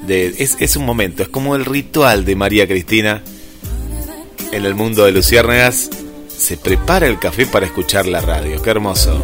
[0.08, 3.22] es, es un momento, es como el ritual de María Cristina
[4.50, 5.88] en el mundo de Luciérnagas
[6.36, 8.60] se prepara el café para escuchar la radio.
[8.60, 9.22] Qué hermoso.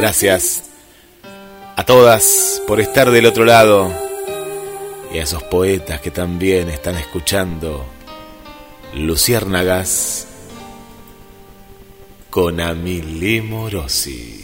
[0.00, 0.62] Gracias
[1.76, 3.92] a todas por estar del otro lado
[5.12, 7.84] y a esos poetas que también están escuchando
[8.94, 10.26] Luciérnagas
[12.30, 14.39] con Amilí Morosi.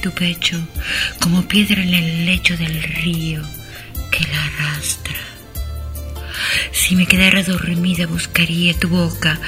[0.00, 0.58] Tu pecho
[1.20, 3.42] como piedra en el lecho del río
[4.10, 5.16] que la arrastra.
[6.72, 9.40] Si me quedara dormida, buscaría tu boca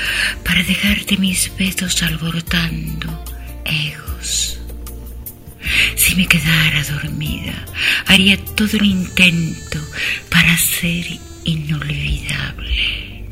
[0.44, 3.24] para dejarte mis besos alborotando
[3.64, 4.58] egos.
[5.96, 7.54] Si me quedara dormida,
[8.06, 9.78] haría todo el intento
[10.30, 11.06] para ser
[11.44, 13.24] inolvidable.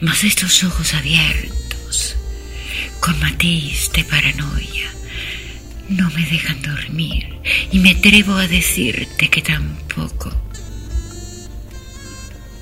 [0.00, 2.16] Mas estos ojos abiertos,
[3.00, 4.90] con matiz de paranoia,
[5.88, 7.26] no me dejan dormir
[7.70, 10.32] y me atrevo a decirte que tampoco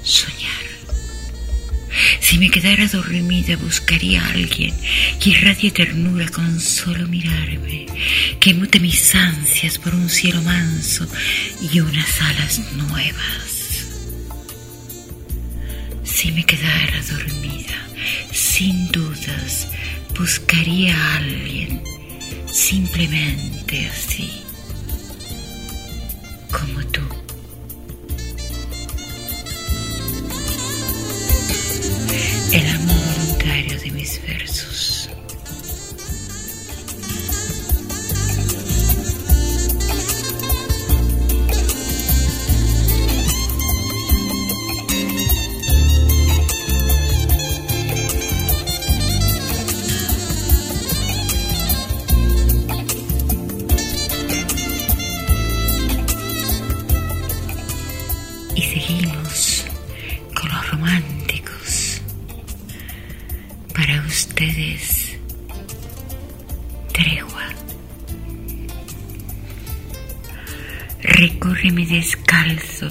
[0.02, 0.62] soñar.
[2.20, 4.74] Si me quedara dormida buscaría a alguien
[5.20, 7.86] que irradie ternura con solo mirarme,
[8.40, 11.06] que mute mis ansias por un cielo manso
[11.72, 13.86] y unas alas nuevas.
[16.04, 17.76] Si me quedara dormida,
[18.32, 19.68] sin dudas
[20.18, 21.82] buscaría a alguien
[22.52, 24.42] simplemente así,
[26.50, 27.00] como tú.
[32.52, 34.71] el amor voluntario de mis versos.
[64.42, 65.18] Ustedes,
[66.92, 67.48] tregua.
[71.00, 72.88] Recórreme descalzo,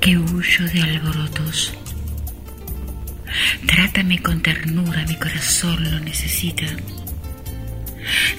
[0.00, 1.74] que huyo de alborotos.
[3.66, 6.66] Trátame con ternura, mi corazón lo necesita.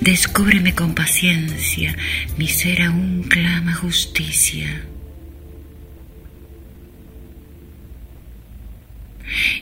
[0.02, 1.96] Descúbreme con paciencia,
[2.38, 4.86] mi ser aún clama justicia.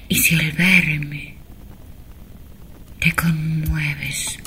[0.07, 1.38] Y si al verme
[2.99, 4.39] te conmueves,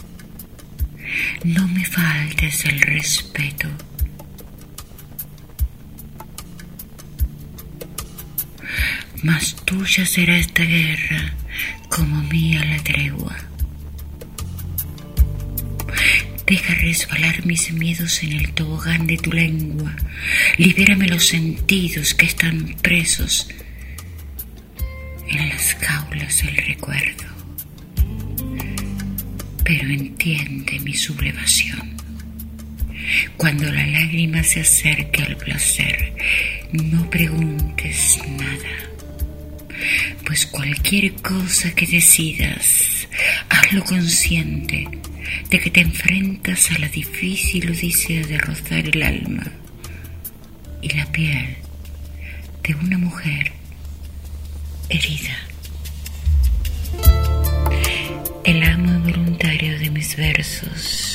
[1.44, 3.68] no me faltes el respeto.
[9.22, 11.34] Mas tuya será esta guerra
[11.88, 13.36] como mía la tregua.
[16.46, 19.94] Deja resbalar mis miedos en el tobogán de tu lengua.
[20.58, 23.48] Libérame los sentidos que están presos
[25.28, 27.31] en las jaulas del recuerdo.
[29.64, 31.96] Pero entiende mi sublevación.
[33.36, 36.14] Cuando la lágrima se acerque al placer,
[36.72, 38.92] no preguntes nada
[40.24, 43.06] pues cualquier cosa que decidas,
[43.48, 44.88] hazlo consciente
[45.50, 49.44] de que te enfrentas a la difícil odisea de rozar el alma
[50.80, 51.56] y la piel
[52.62, 53.52] de una mujer
[54.88, 55.51] herida.
[58.44, 61.11] El amo voluntario de mis versos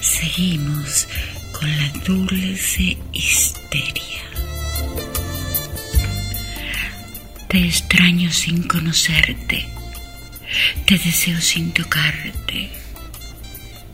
[0.00, 1.06] seguimos
[1.52, 4.22] con la dulce histeria.
[7.48, 9.68] Te extraño sin conocerte,
[10.86, 12.70] te deseo sin tocarte,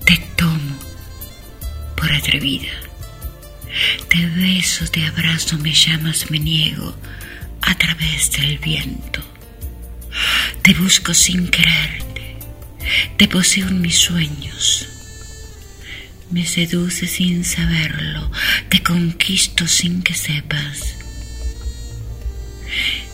[0.05, 0.79] te tomo
[1.97, 2.71] por atrevida,
[4.09, 6.97] te beso, te abrazo, me llamas, me niego
[7.63, 9.21] a través del viento,
[10.63, 12.09] te busco sin querer
[13.17, 14.98] te poseo en mis sueños.
[16.31, 18.31] Me seduce sin saberlo,
[18.69, 20.95] te conquisto sin que sepas.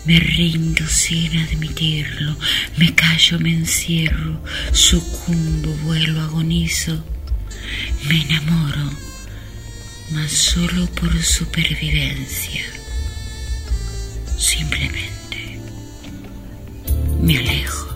[0.04, 2.36] Me rindo sin admitirlo,
[2.76, 4.42] me callo, me encierro,
[4.72, 7.04] sucumbo, vuelo, agonizo,
[8.08, 8.90] me enamoro,
[10.10, 12.64] mas solo por supervivencia.
[14.36, 15.60] Simplemente
[17.22, 17.93] me alejo.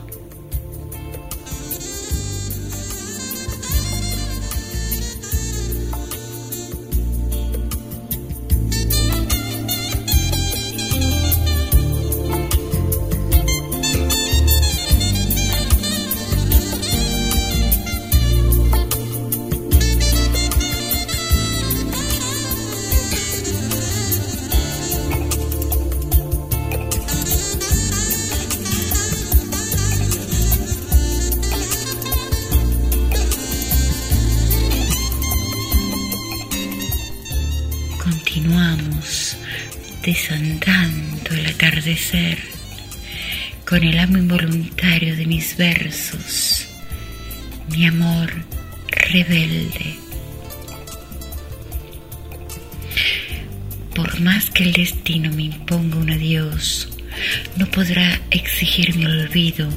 [43.69, 46.67] Con el amo involuntario de mis versos,
[47.71, 48.33] mi amor
[48.87, 49.95] rebelde.
[53.95, 56.89] Por más que el destino me imponga un adiós,
[57.57, 59.69] no podrá exigir mi olvido,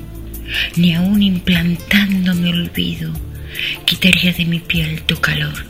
[0.77, 3.11] ni aun implantándome olvido,
[3.85, 5.69] quitaría de mi piel tu calor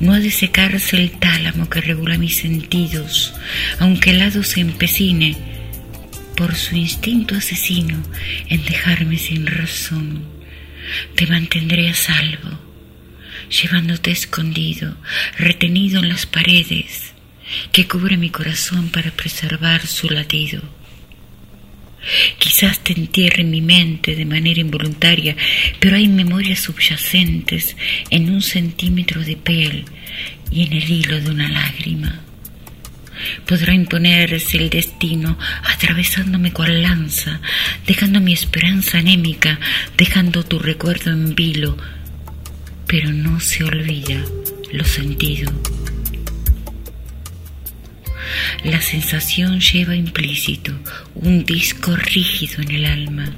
[0.00, 3.32] no ha de secarse el tálamo que regula mis sentidos,
[3.78, 5.49] aunque el hado se empecine
[6.40, 8.02] por su instinto asesino
[8.48, 10.24] en dejarme sin razón.
[11.14, 12.58] Te mantendré a salvo,
[13.50, 14.96] llevándote escondido,
[15.36, 17.12] retenido en las paredes
[17.72, 20.62] que cubre mi corazón para preservar su latido
[22.38, 25.36] Quizás te entierre en mi mente de manera involuntaria,
[25.78, 27.76] pero hay memorias subyacentes
[28.08, 29.84] en un centímetro de piel
[30.50, 32.29] y en el hilo de una lágrima.
[33.46, 37.40] Podrá imponerse el destino, atravesándome cual lanza,
[37.86, 39.58] dejando mi esperanza anémica,
[39.96, 41.76] dejando tu recuerdo en vilo,
[42.86, 44.24] pero no se olvida
[44.72, 45.52] lo sentido.
[48.64, 50.72] La sensación lleva implícito
[51.14, 53.32] un disco rígido en el alma,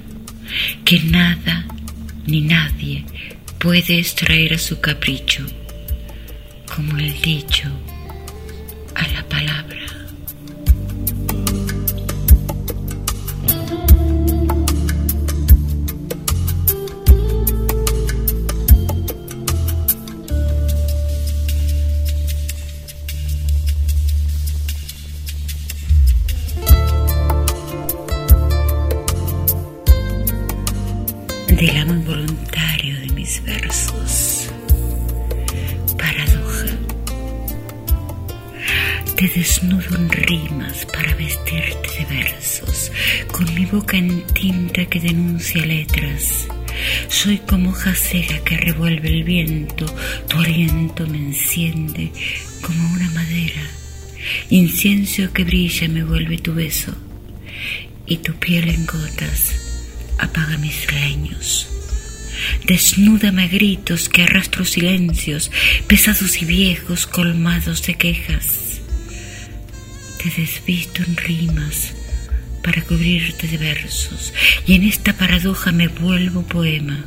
[0.84, 1.64] que nada
[2.26, 3.04] ni nadie
[3.58, 5.46] puede extraer a su capricho,
[6.66, 7.70] como el dicho
[8.94, 9.78] a la palabra.
[31.62, 31.94] del amo
[39.34, 42.92] desnudo en rimas para vestirte de versos,
[43.30, 46.48] con mi boca en tinta que denuncia letras.
[47.08, 49.86] Soy como hoja seca que revuelve el viento,
[50.28, 52.12] tu aliento me enciende
[52.60, 53.62] como una madera.
[54.50, 56.94] Incienso que brilla me vuelve tu beso,
[58.06, 59.54] y tu piel en gotas
[60.18, 61.68] apaga mis leños.
[62.66, 65.50] Desnúdame a gritos que arrastro silencios,
[65.86, 68.61] pesados y viejos, colmados de quejas.
[70.22, 71.94] Te desvisto en rimas
[72.62, 74.32] para cubrirte de versos,
[74.66, 77.04] y en esta paradoja me vuelvo poema.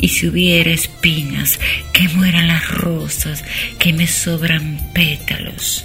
[0.00, 1.60] Y si hubiera espinas,
[1.92, 3.44] que mueran las rosas,
[3.78, 5.84] que me sobran pétalos,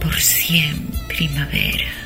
[0.00, 2.05] por cien primaveras.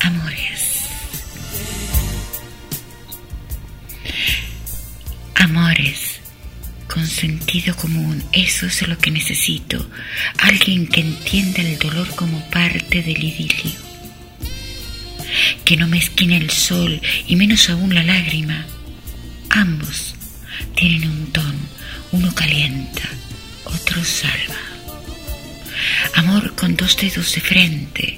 [0.00, 0.86] Amores.
[5.36, 6.20] Amores
[6.92, 9.88] con sentido común, eso es lo que necesito.
[10.38, 13.78] Alguien que entienda el dolor como parte del idilio.
[15.64, 18.66] Que no mezquine el sol y menos aún la lágrima.
[19.50, 20.16] Ambos
[20.74, 21.68] tienen un tono,
[22.10, 23.08] uno calienta,
[23.64, 24.58] otro salva.
[26.16, 28.09] Amor con dos dedos de frente,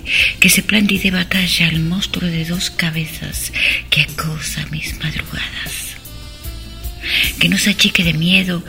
[0.42, 3.52] que se plante y de batalla al monstruo de dos cabezas
[3.90, 5.94] que acosa mis madrugadas.
[7.38, 8.64] Que no se achique de miedo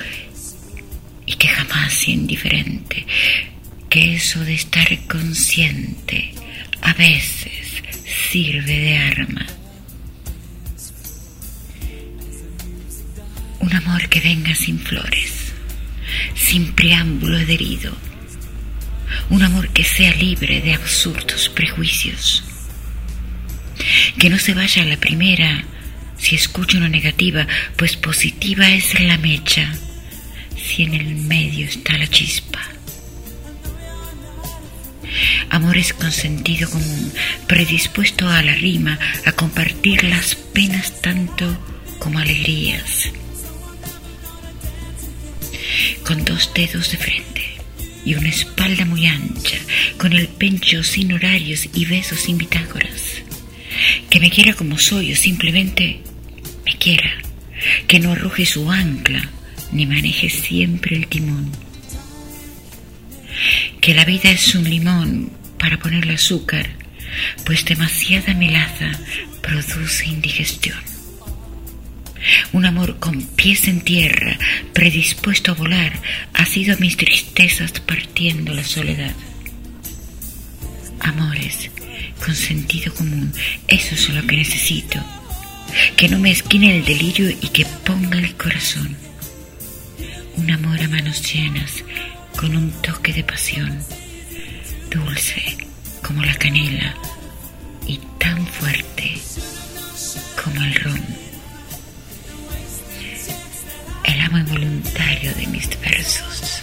[1.26, 3.08] y que jamás sea indiferente.
[3.90, 6.36] Que eso de estar consciente
[6.82, 7.82] a veces
[8.30, 9.48] sirve de arma.
[13.62, 15.54] Un amor que venga sin flores,
[16.36, 18.13] sin preámbulo adherido.
[19.30, 22.44] Un amor que sea libre de absurdos prejuicios.
[24.20, 25.66] Que no se vaya a la primera
[26.18, 27.46] si escucho una negativa,
[27.76, 29.74] pues positiva es la mecha
[30.56, 32.60] si en el medio está la chispa.
[35.50, 37.12] Amores con sentido común,
[37.48, 41.58] predispuesto a la rima, a compartir las penas tanto
[42.00, 43.12] como alegrías.
[46.06, 47.53] Con dos dedos de frente
[48.06, 49.58] y una espalda muy ancha,
[49.98, 53.22] con el pencho sin horarios y besos sin bitácoras.
[54.10, 56.02] Que me quiera como soy o simplemente
[56.66, 57.12] me quiera.
[57.88, 59.30] Que no arroje su ancla
[59.72, 61.52] ni maneje siempre el timón.
[63.82, 66.70] Que la vida es un limón para ponerle azúcar,
[67.46, 68.92] pues demasiada melaza
[69.42, 70.93] produce indigestión.
[72.52, 74.38] Un amor con pies en tierra,
[74.74, 76.00] predispuesto a volar,
[76.34, 79.14] ha sido mis tristezas partiendo la soledad.
[81.00, 81.70] Amores
[82.24, 83.34] con sentido común,
[83.68, 85.00] eso es lo que necesito.
[85.98, 88.96] Que no me esquine el delirio y que ponga el corazón.
[90.38, 91.84] Un amor a manos llenas,
[92.38, 93.80] con un toque de pasión,
[94.90, 95.58] dulce
[96.02, 96.96] como la canela
[97.88, 99.18] y tan fuerte
[100.44, 101.33] como el ron
[105.32, 106.63] de mis versos.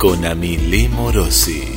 [0.00, 1.69] con Amile Morosi.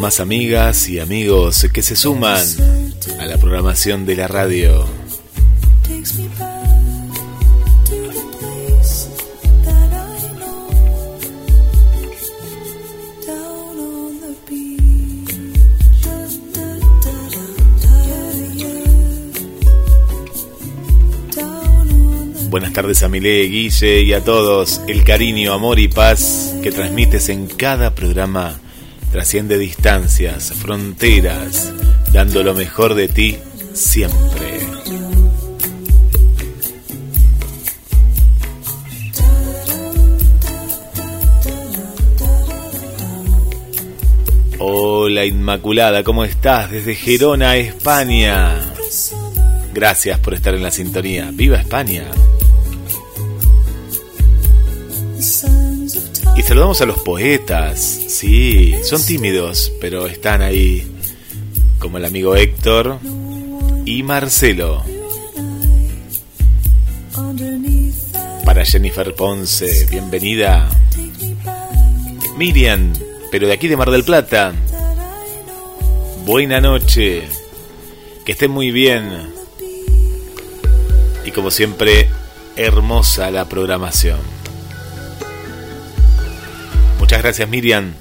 [0.00, 2.42] Más amigas y amigos que se suman
[3.18, 4.86] a la programación de la radio.
[22.48, 24.80] Buenas tardes a Milé, Guille y a todos.
[24.88, 28.58] El cariño, amor y paz que transmites en cada programa
[29.10, 31.72] trasciende distancias, fronteras,
[32.12, 33.38] dando lo mejor de ti
[33.72, 34.60] siempre.
[44.58, 46.70] Hola Inmaculada, ¿cómo estás?
[46.70, 48.60] Desde Gerona, España.
[49.72, 51.30] Gracias por estar en la sintonía.
[51.32, 52.04] ¡Viva España!
[56.50, 57.78] Saludamos a los poetas.
[57.78, 60.84] Sí, son tímidos, pero están ahí.
[61.78, 62.98] Como el amigo Héctor
[63.84, 64.82] y Marcelo.
[68.44, 70.68] Para Jennifer Ponce, bienvenida.
[72.36, 72.94] Miriam,
[73.30, 74.52] pero de aquí de Mar del Plata.
[76.26, 77.28] Buena noche.
[78.24, 79.08] Que estén muy bien.
[81.24, 82.08] Y como siempre,
[82.56, 84.39] hermosa la programación.
[87.10, 87.92] Muchas gracias Miriam.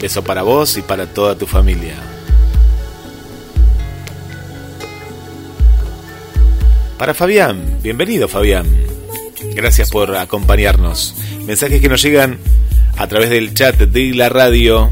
[0.00, 1.94] Beso para vos y para toda tu familia.
[6.98, 8.66] Para Fabián, bienvenido Fabián.
[9.54, 11.14] Gracias por acompañarnos.
[11.46, 12.40] Mensajes que nos llegan
[12.96, 14.90] a través del chat de la radio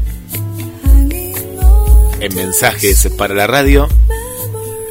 [2.21, 3.89] en mensajes para la radio,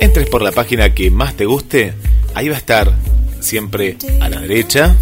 [0.01, 1.95] entres por la página que más te guste,
[2.35, 2.93] ahí va a estar
[3.41, 4.95] siempre a la derecha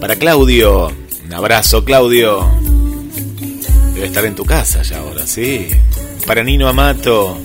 [0.00, 0.90] Para Claudio,
[1.24, 2.61] un abrazo Claudio.
[4.02, 5.68] Estar en tu casa ya ahora, sí.
[6.26, 7.38] Para Nino Amato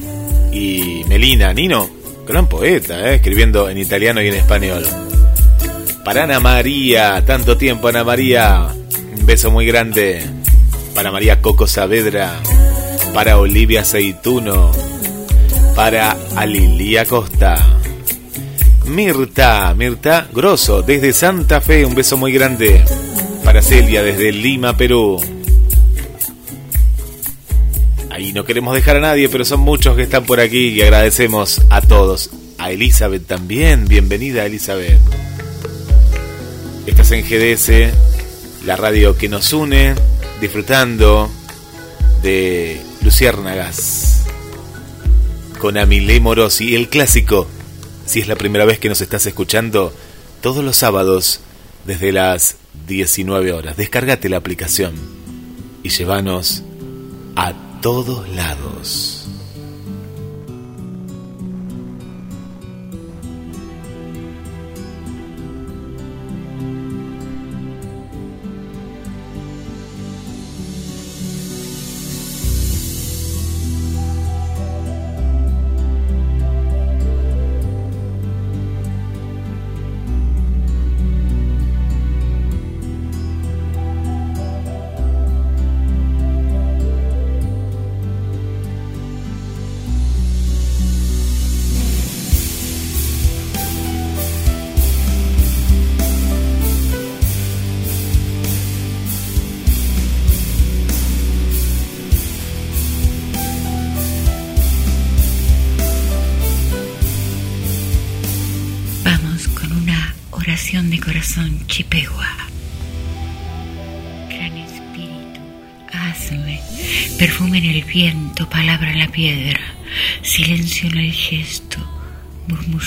[0.51, 1.53] y Melina.
[1.53, 1.87] Nino,
[2.27, 3.15] gran poeta, ¿eh?
[3.15, 4.83] escribiendo en italiano y en español.
[6.03, 8.69] Para Ana María, tanto tiempo Ana María.
[9.17, 10.23] Un beso muy grande.
[10.95, 12.39] Para María Coco Saavedra.
[13.13, 14.71] Para Olivia Aceituno.
[15.75, 17.77] Para Alilia Costa.
[18.85, 22.83] Mirta, Mirta Grosso, desde Santa Fe, un beso muy grande.
[23.43, 25.36] Para Celia, desde Lima, Perú.
[28.17, 31.61] Ahí no queremos dejar a nadie, pero son muchos que están por aquí y agradecemos
[31.69, 32.31] a todos.
[32.57, 34.99] A Elizabeth también, bienvenida Elizabeth.
[36.87, 37.93] Estás en GDS,
[38.65, 39.93] la radio que nos une,
[40.41, 41.29] disfrutando
[42.23, 44.25] de Luciérnagas
[45.59, 47.47] con Amilé Morosi, el clásico.
[48.07, 49.93] Si es la primera vez que nos estás escuchando,
[50.41, 51.39] todos los sábados
[51.85, 52.55] desde las
[52.87, 53.77] 19 horas.
[53.77, 54.95] Descárgate la aplicación
[55.83, 56.63] y llévanos
[57.35, 59.27] a todos lados.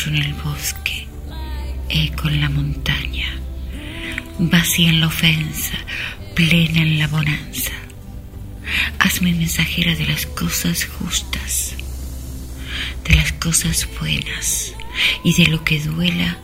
[0.09, 1.06] En el bosque,
[1.89, 3.27] eco en la montaña,
[4.39, 5.77] vacía en la ofensa,
[6.35, 7.72] plena en la bonanza.
[8.98, 11.74] Hazme mensajera de las cosas justas,
[13.05, 14.74] de las cosas buenas
[15.22, 16.39] y de lo que duela,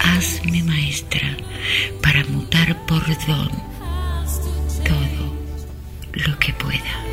[0.00, 1.36] hazme maestra
[2.02, 3.50] para mutar por don
[4.84, 5.36] todo
[6.12, 7.04] lo que pueda.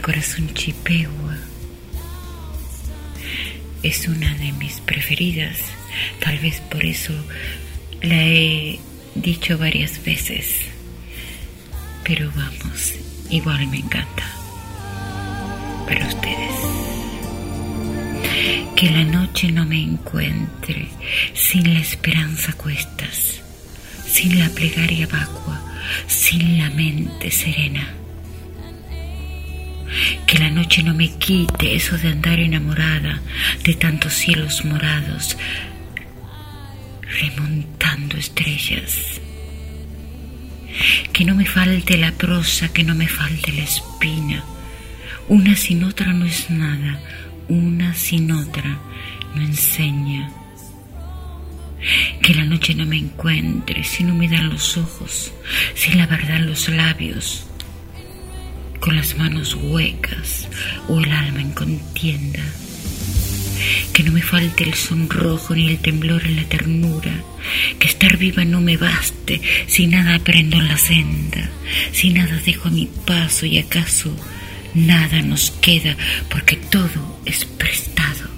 [0.00, 1.36] Corazón Chipegua.
[3.82, 5.58] Es una de mis preferidas,
[6.20, 7.12] tal vez por eso
[8.02, 8.80] la he
[9.14, 10.56] dicho varias veces.
[12.04, 12.94] Pero vamos,
[13.30, 14.24] igual me encanta.
[15.86, 16.56] Para ustedes.
[18.74, 20.88] Que la noche no me encuentre
[21.32, 23.40] sin la esperanza cuestas,
[24.06, 25.62] sin la plegaria vacua,
[26.06, 28.05] sin la mente serena
[30.26, 33.20] que la noche no me quite eso de andar enamorada
[33.62, 35.36] de tantos cielos morados,
[37.20, 39.20] remontando estrellas.
[41.12, 44.44] Que no me falte la prosa, que no me falte la espina.
[45.28, 47.00] Una sin otra no es nada,
[47.48, 48.78] una sin otra
[49.34, 50.30] no enseña.
[52.20, 55.32] Que la noche no me encuentre si no me dan los ojos,
[55.74, 57.45] si la verdad los labios,
[58.86, 60.46] con las manos huecas
[60.86, 62.38] o el alma en contienda.
[63.92, 67.10] Que no me falte el sonrojo ni el temblor en la ternura,
[67.80, 71.50] que estar viva no me baste si nada aprendo en la senda,
[71.90, 74.14] si nada dejo a mi paso y acaso
[74.74, 75.96] nada nos queda
[76.30, 78.30] porque todo es prestado,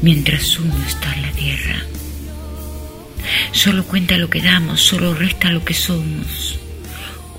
[0.00, 1.82] mientras uno está en la tierra.
[3.52, 6.47] Solo cuenta lo que damos, solo resta lo que somos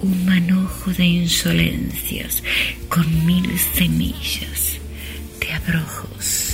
[0.01, 2.43] un manojo de insolencias
[2.87, 4.79] con mil semillas
[5.39, 6.48] de abrojos.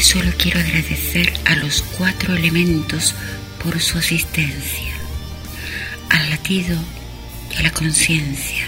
[0.00, 3.14] Solo quiero agradecer a los cuatro elementos
[3.62, 4.94] por su asistencia,
[6.08, 6.76] al latido
[7.52, 8.66] y a la conciencia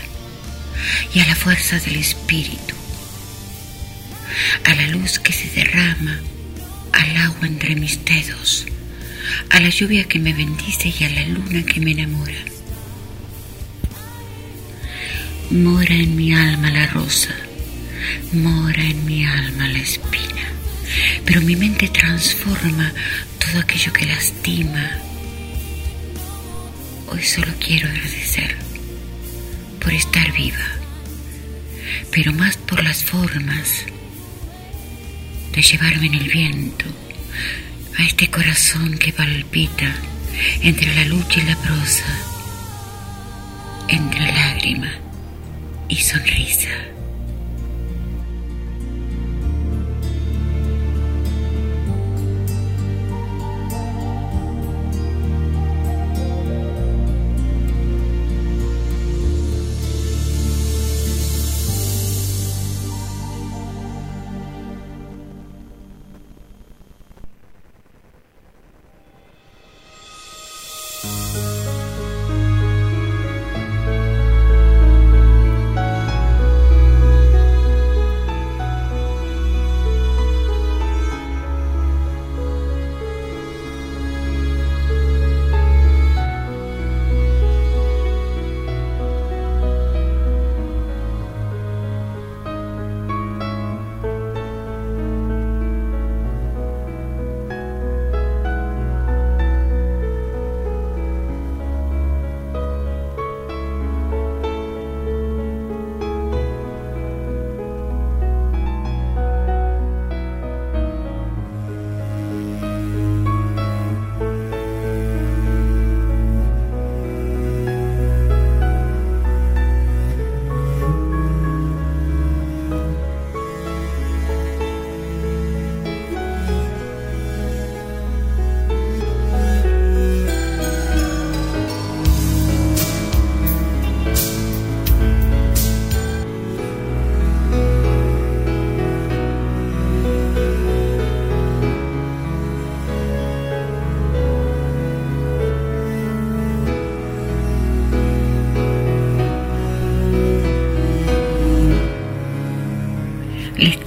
[1.14, 2.74] y a la fuerza del espíritu,
[4.66, 6.20] a la luz que se derrama,
[6.92, 8.66] al agua entre mis dedos,
[9.50, 12.44] a la lluvia que me bendice y a la luna que me enamora.
[15.50, 17.34] Mora en mi alma la rosa,
[18.32, 20.51] mora en mi alma la espina
[21.24, 22.92] pero mi mente transforma
[23.38, 24.98] todo aquello que lastima.
[27.08, 28.56] Hoy solo quiero agradecer
[29.80, 30.66] por estar viva,
[32.10, 33.84] pero más por las formas
[35.52, 36.86] de llevarme en el viento
[37.98, 39.94] a este corazón que palpita
[40.62, 42.04] entre la lucha y la prosa,
[43.88, 44.92] entre lágrima
[45.88, 46.91] y sonrisa.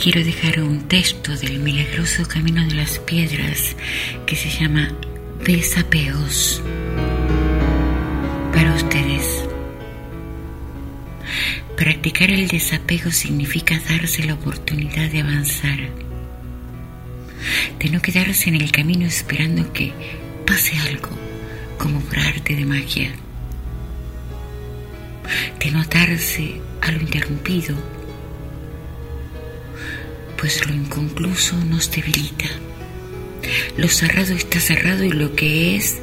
[0.05, 3.75] Quiero dejar un texto del milagroso camino de las piedras
[4.27, 4.95] que se llama
[5.43, 6.61] Desapeos
[8.53, 9.45] para ustedes.
[11.75, 15.79] Practicar el desapego significa darse la oportunidad de avanzar,
[17.79, 19.91] de no quedarse en el camino esperando que
[20.45, 21.17] pase algo
[21.79, 23.11] como por arte de magia,
[25.59, 27.75] de no atarse a lo interrumpido,
[30.45, 32.45] pues lo inconcluso nos debilita.
[33.77, 35.97] Lo cerrado está cerrado y lo que es,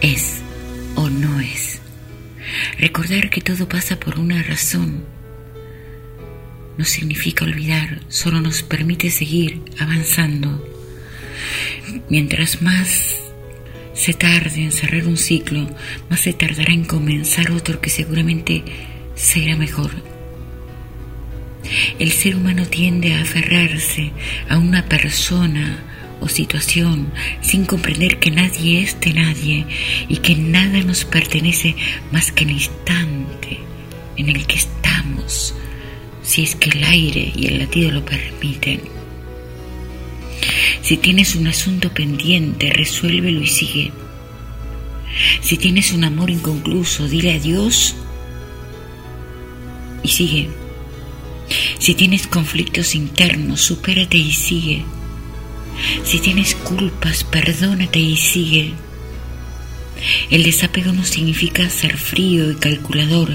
[0.00, 0.42] es
[0.94, 1.80] o no es.
[2.78, 5.02] Recordar que todo pasa por una razón
[6.78, 10.64] no significa olvidar, solo nos permite seguir avanzando.
[12.08, 13.16] Mientras más
[13.92, 15.68] se tarde en cerrar un ciclo,
[16.08, 18.62] más se tardará en comenzar otro que seguramente
[19.16, 20.11] será mejor.
[21.98, 24.10] El ser humano tiende a aferrarse
[24.48, 25.82] a una persona,
[26.22, 29.66] o situación sin comprender que nadie es de nadie
[30.08, 31.74] y que nada nos pertenece
[32.12, 33.58] más que el instante
[34.16, 35.54] en el que estamos,
[36.22, 38.82] si es que el aire y el latido lo permiten.
[40.80, 43.92] Si tienes un asunto pendiente, resuélvelo y sigue.
[45.40, 47.96] Si tienes un amor inconcluso, dile adiós
[50.02, 50.61] y sigue.
[51.82, 54.84] Si tienes conflictos internos, supérate y sigue.
[56.04, 58.72] Si tienes culpas, perdónate y sigue.
[60.30, 63.32] El desapego no significa ser frío y calculador,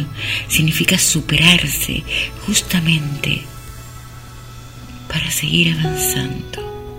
[0.48, 2.04] significa superarse
[2.46, 3.42] justamente
[5.10, 6.96] para seguir avanzando.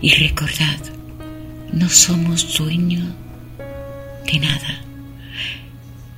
[0.00, 0.78] Y recordad,
[1.74, 3.06] no somos dueños
[4.32, 4.82] de nada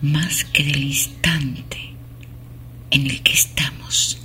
[0.02, 1.96] más que del instante
[2.92, 4.21] en el que estamos.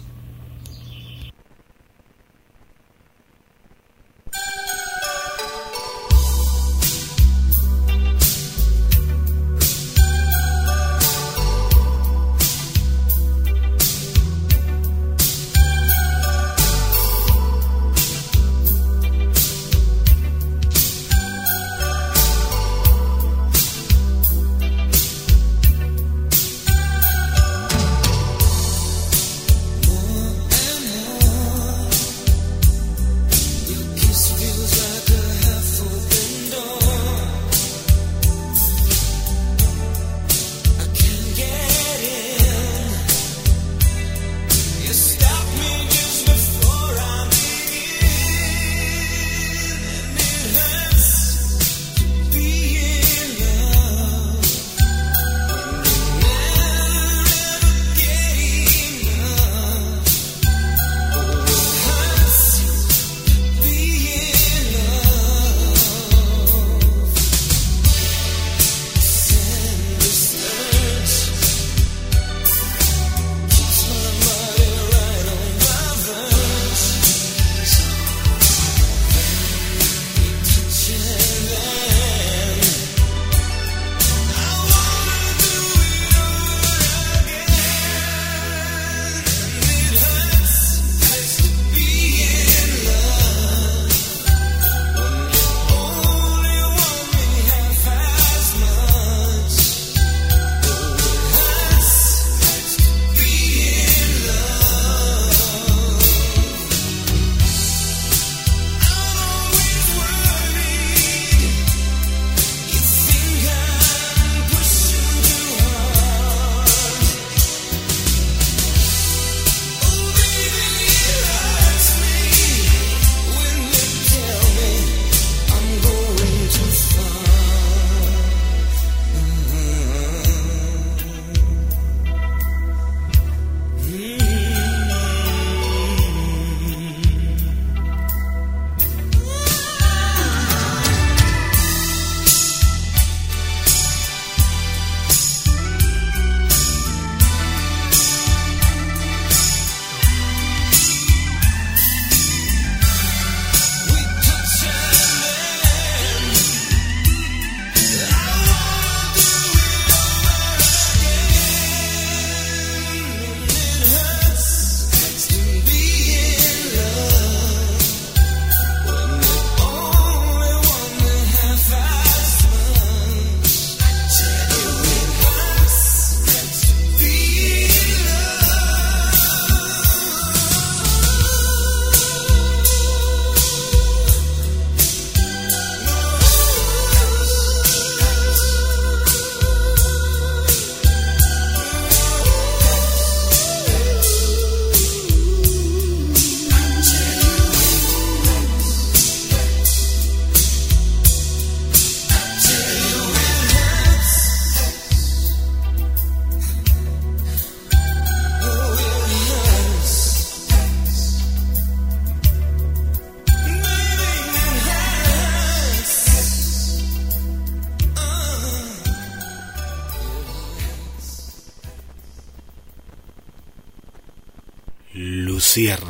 [225.57, 225.86] Luciérnagas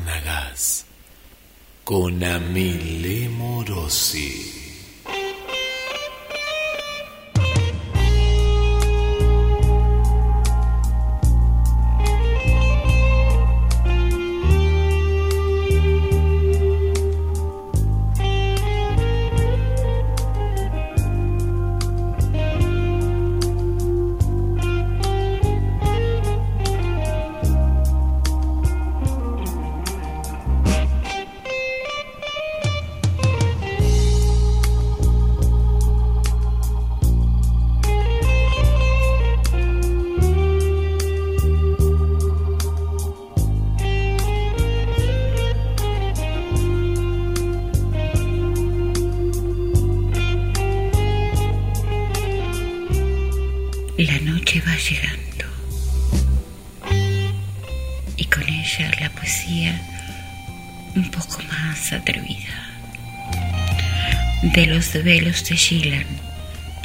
[65.03, 66.05] velos Gillan,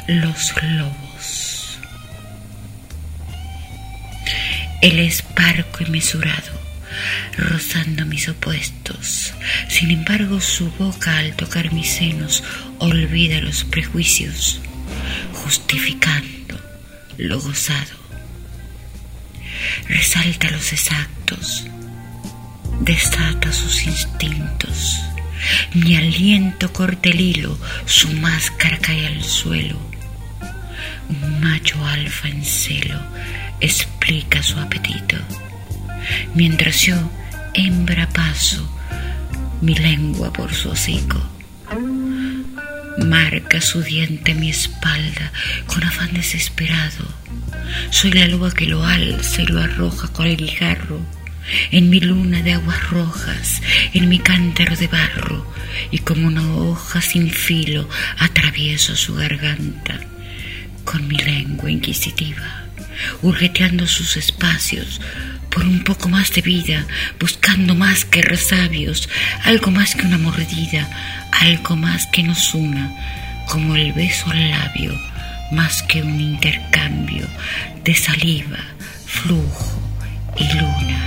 [0.07, 1.79] los lobos.
[4.81, 6.51] Él es parco y mesurado,
[7.37, 9.33] rozando mis opuestos.
[9.69, 12.43] Sin embargo, su boca al tocar mis senos
[12.79, 14.59] olvida los prejuicios,
[15.31, 16.59] justificando
[17.17, 18.03] lo gozado.
[19.87, 21.65] Resalta los exactos,
[22.81, 24.99] desata sus instintos.
[25.73, 29.77] Mi aliento corta el hilo, su máscara cae al suelo.
[31.09, 32.99] Un macho alfa en celo
[33.59, 35.17] explica su apetito.
[36.35, 36.95] Mientras yo,
[37.53, 38.69] hembra, paso
[39.61, 41.21] mi lengua por su hocico.
[42.97, 45.31] Marca su diente mi espalda
[45.65, 47.05] con afán desesperado.
[47.89, 50.99] Soy la loba que lo alza y lo arroja con el guijarro.
[51.71, 53.61] En mi luna de aguas rojas,
[53.93, 55.53] en mi cántaro de barro,
[55.91, 59.99] y como una hoja sin filo atravieso su garganta
[60.85, 62.65] con mi lengua inquisitiva,
[63.21, 65.01] hurgueteando sus espacios
[65.49, 66.85] por un poco más de vida,
[67.19, 69.07] buscando más que resabios,
[69.43, 70.89] algo más que una mordida,
[71.31, 72.91] algo más que nos una,
[73.47, 74.99] como el beso al labio,
[75.51, 77.27] más que un intercambio
[77.83, 78.59] de saliva,
[79.05, 79.79] flujo
[80.37, 81.02] y luna.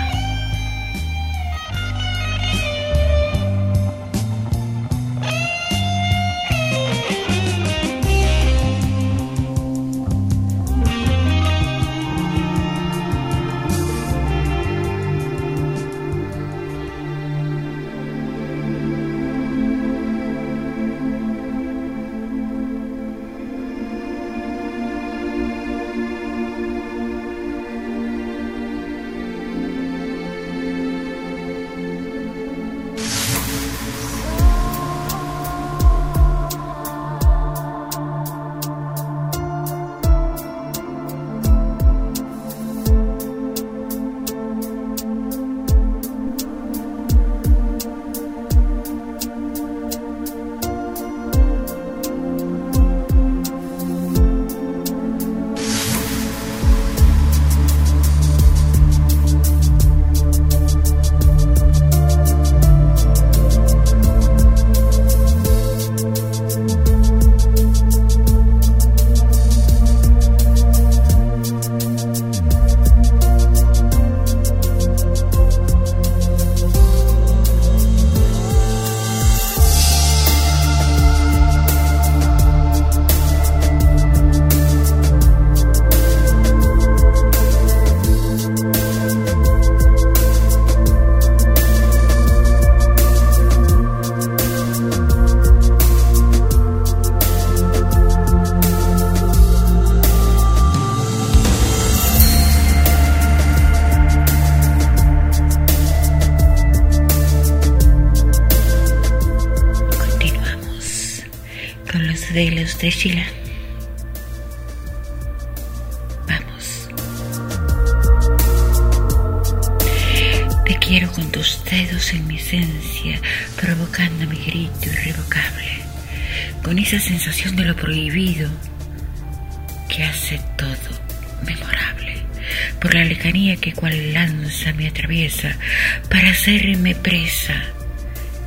[136.10, 137.62] Para hacerme presa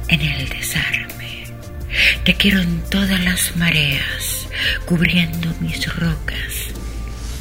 [0.09, 1.45] en el desarme.
[2.25, 4.49] Te quiero en todas las mareas,
[4.85, 6.67] cubriendo mis rocas,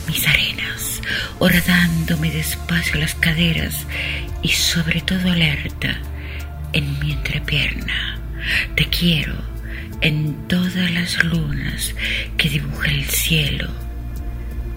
[0.07, 1.03] mis arenas,
[1.41, 3.87] horadándome despacio las caderas
[4.43, 5.99] y sobre todo alerta
[6.73, 8.21] en mi entrepierna.
[8.77, 9.35] Te quiero
[10.01, 11.93] en todas las lunas
[12.37, 13.69] que dibuja el cielo,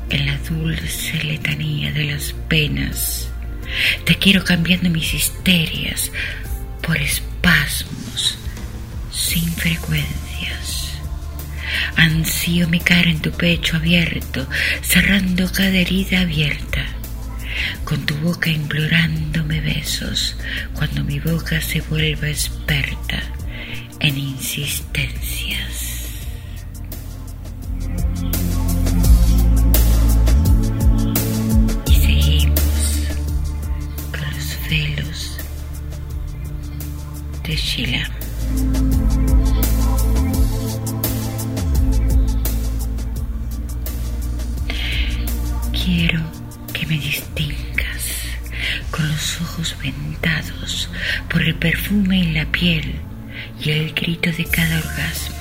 [0.09, 3.30] en la dulce letanía de las penas.
[4.05, 6.11] Te quiero cambiando mis histerias
[6.81, 8.37] por espasmos
[9.11, 10.91] sin frecuencias.
[11.95, 14.47] Ansío mi cara en tu pecho abierto,
[14.81, 16.85] cerrando cada herida abierta,
[17.83, 20.35] con tu boca implorándome besos,
[20.73, 23.21] cuando mi boca se vuelva experta
[23.99, 25.80] en insistencias.
[45.73, 46.21] Quiero
[46.71, 48.21] que me distingas
[48.89, 50.89] con los ojos vendados
[51.29, 52.95] por el perfume en la piel
[53.59, 55.35] y el grito de cada orgasmo,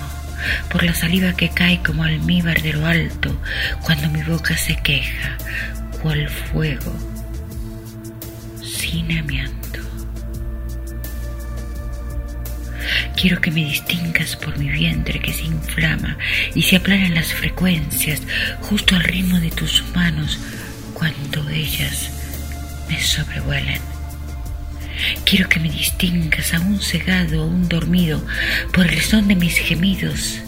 [0.72, 3.40] por la saliva que cae como almíbar de lo alto
[3.82, 5.36] cuando mi boca se queja,
[6.02, 6.92] cual fuego
[8.60, 9.59] sin amianto.
[13.20, 16.16] Quiero que me distingas por mi vientre que se inflama
[16.54, 18.22] y se aplanan las frecuencias
[18.62, 20.38] justo al ritmo de tus manos
[20.94, 22.10] cuando ellas
[22.88, 23.80] me sobrevuelan.
[25.26, 28.24] Quiero que me distingas aún cegado, aún dormido,
[28.72, 30.40] por el son de mis gemidos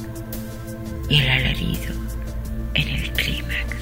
[1.11, 1.93] y el alarido
[2.73, 3.77] en el clímax.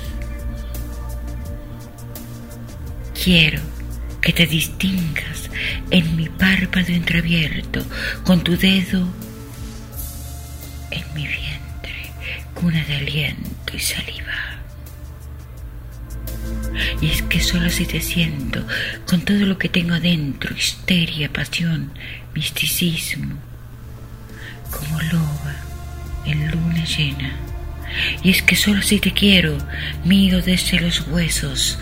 [3.23, 3.61] Quiero
[4.21, 5.51] que te distingas
[5.91, 7.85] en mi párpado entreabierto,
[8.25, 9.09] con tu dedo
[10.91, 12.13] en mi vientre,
[12.55, 14.61] cuna de aliento y saliva.
[17.01, 18.67] Y es que solo así te siento,
[19.07, 21.93] con todo lo que tengo adentro, histeria, pasión,
[22.35, 23.37] misticismo,
[24.71, 25.57] como loba
[26.27, 27.50] en luna llena.
[28.23, 29.57] Y es que solo así te quiero,
[30.05, 31.79] mío desde los huesos,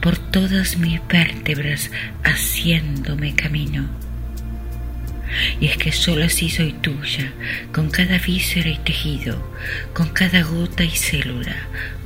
[0.00, 1.90] por todas mis vértebras,
[2.24, 3.88] haciéndome camino.
[5.60, 7.32] Y es que solo así soy tuya,
[7.72, 9.52] con cada víscera y tejido,
[9.94, 11.56] con cada gota y célula,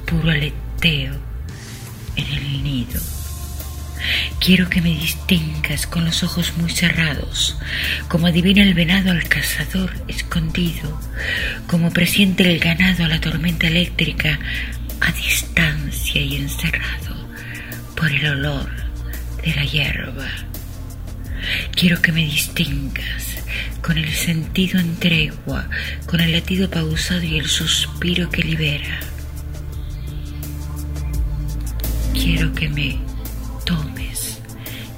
[0.06, 1.16] puro aleteo
[2.16, 3.15] en el nido.
[4.40, 7.56] Quiero que me distingas con los ojos muy cerrados,
[8.08, 11.00] como adivina el venado al cazador escondido,
[11.66, 14.38] como presiente el ganado a la tormenta eléctrica
[15.00, 17.28] a distancia y encerrado
[17.96, 18.70] por el olor
[19.42, 20.28] de la hierba.
[21.74, 23.36] Quiero que me distingas
[23.82, 25.68] con el sentido en tregua,
[26.06, 29.00] con el latido pausado y el suspiro que libera.
[32.12, 32.98] Quiero que me
[33.66, 34.38] tomes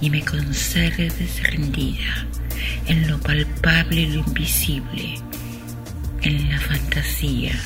[0.01, 2.27] y me conserves rendida
[2.87, 5.17] en lo palpable y lo invisible,
[6.23, 7.59] en la fantasía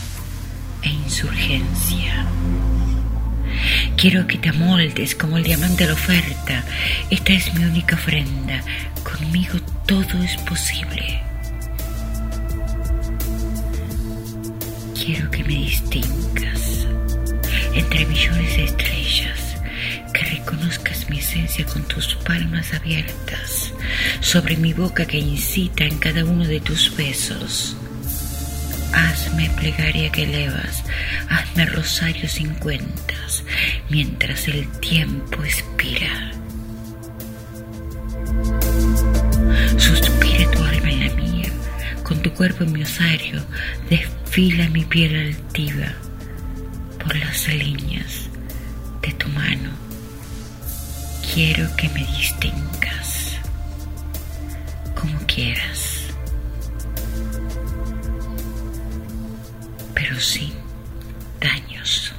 [0.82, 2.26] e insurgencia.
[3.96, 6.64] Quiero que te amoldes como el diamante a la oferta.
[7.10, 8.62] Esta es mi única ofrenda.
[9.04, 11.20] Conmigo todo es posible.
[14.94, 16.86] Quiero que me distingas
[17.74, 19.56] entre millones de estrellas,
[20.12, 23.72] que reconozcas mi esencia con tus palmas abiertas
[24.20, 27.76] sobre mi boca que incita en cada uno de tus besos.
[28.92, 30.82] Hazme plegaria que elevas,
[31.28, 33.44] hazme rosario sin cuentas,
[33.88, 36.32] mientras el tiempo expira.
[39.78, 41.52] Suspire tu alma en la mía,
[42.02, 43.42] con tu cuerpo en mi osario,
[43.88, 45.92] desfila mi piel altiva
[46.98, 48.28] por las líneas
[49.00, 49.81] de tu mano.
[51.34, 53.38] Quiero que me distingas
[54.94, 56.08] como quieras,
[59.94, 60.52] pero sin
[61.40, 62.14] daños.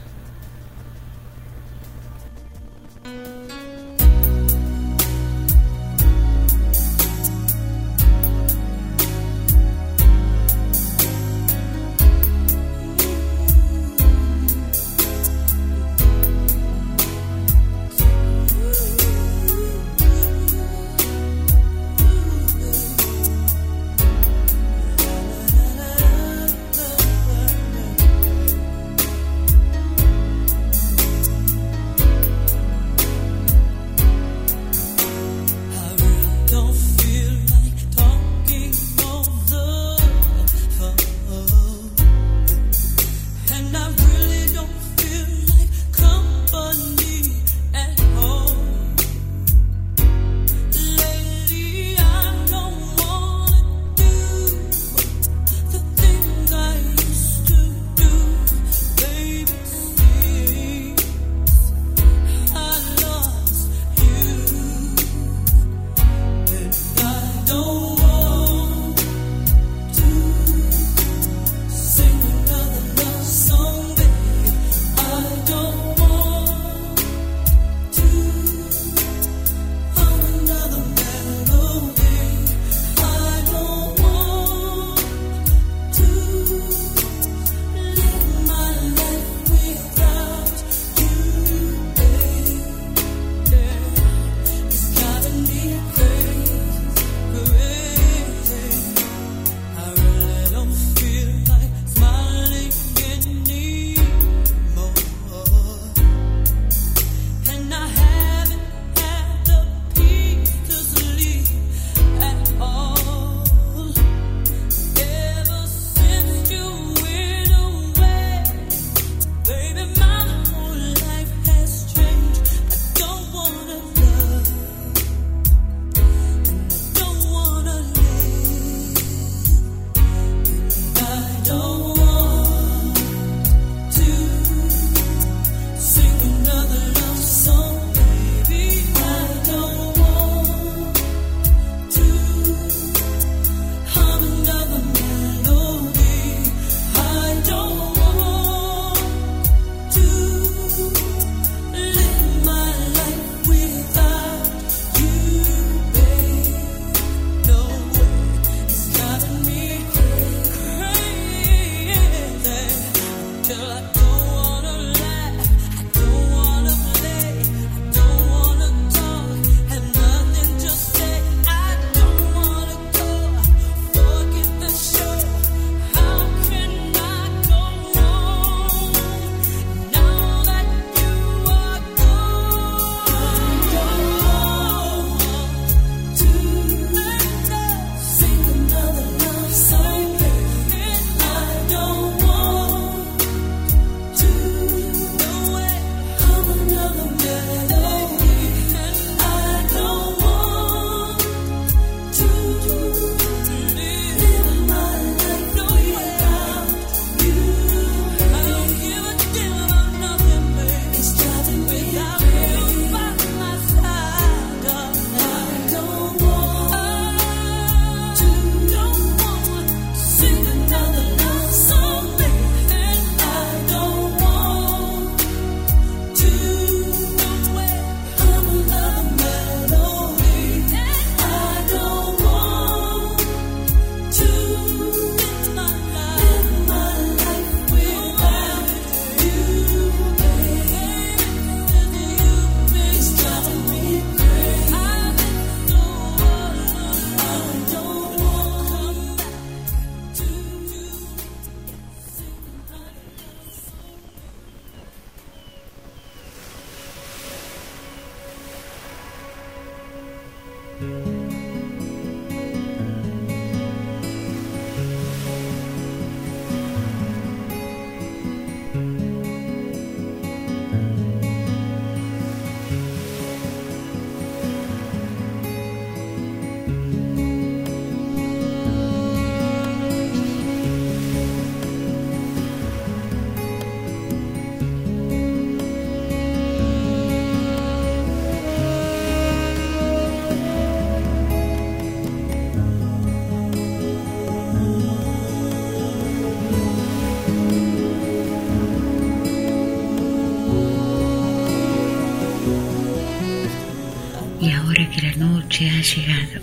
[305.53, 306.41] Noche ha llegado.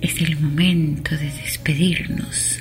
[0.00, 2.58] Es el momento de despedirnos.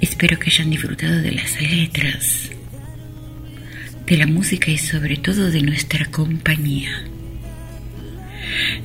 [0.00, 2.50] Espero que hayan disfrutado de las letras,
[4.06, 7.04] de la música y sobre todo de nuestra compañía.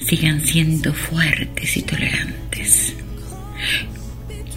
[0.05, 2.93] Sigan siendo fuertes y tolerantes.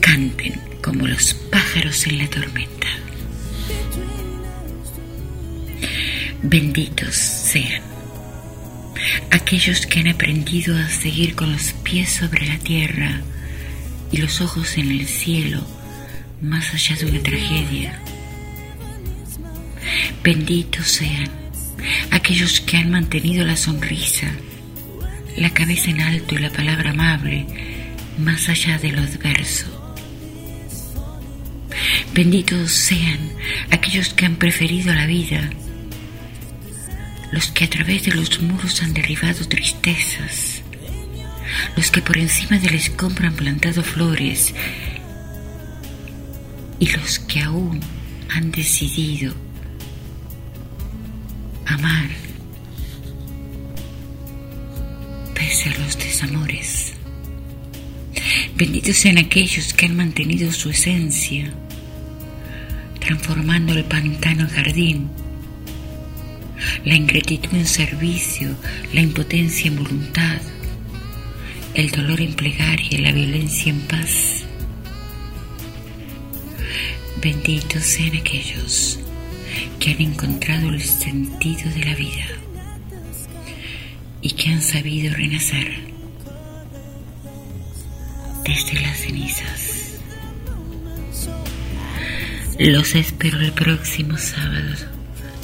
[0.00, 2.88] Canten como los pájaros en la tormenta.
[6.42, 7.99] Benditos sean
[9.30, 13.20] aquellos que han aprendido a seguir con los pies sobre la tierra
[14.12, 15.66] y los ojos en el cielo,
[16.40, 18.00] más allá de una tragedia.
[20.22, 21.30] Benditos sean
[22.10, 24.30] aquellos que han mantenido la sonrisa,
[25.36, 27.46] la cabeza en alto y la palabra amable,
[28.18, 29.66] más allá de lo adverso.
[32.12, 33.18] Benditos sean
[33.70, 35.50] aquellos que han preferido la vida,
[37.32, 40.62] los que a través de los muros han derribado tristezas,
[41.76, 44.54] los que por encima del escombro han plantado flores
[46.78, 47.80] y los que aún
[48.30, 49.34] han decidido
[51.66, 52.08] amar
[55.34, 56.94] pese a los desamores.
[58.56, 61.52] Benditos sean aquellos que han mantenido su esencia,
[62.98, 65.10] transformando el pantano en jardín,
[66.84, 68.56] la ingratitud en servicio,
[68.92, 70.40] la impotencia en voluntad,
[71.74, 74.44] el dolor en plegaria, la violencia en paz.
[77.22, 78.98] Benditos sean aquellos
[79.78, 82.26] que han encontrado el sentido de la vida
[84.22, 85.90] y que han sabido renacer
[88.44, 89.98] desde las cenizas.
[92.58, 94.99] Los espero el próximo sábado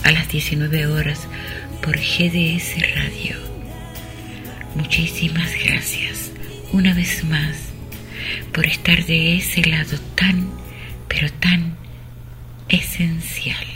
[0.06, 1.26] a las 19 horas
[1.82, 3.36] por GDS Radio.
[4.76, 6.30] Muchísimas gracias
[6.72, 7.56] una vez más
[8.52, 10.48] por estar de ese lado tan,
[11.08, 11.76] pero tan
[12.68, 13.75] esencial.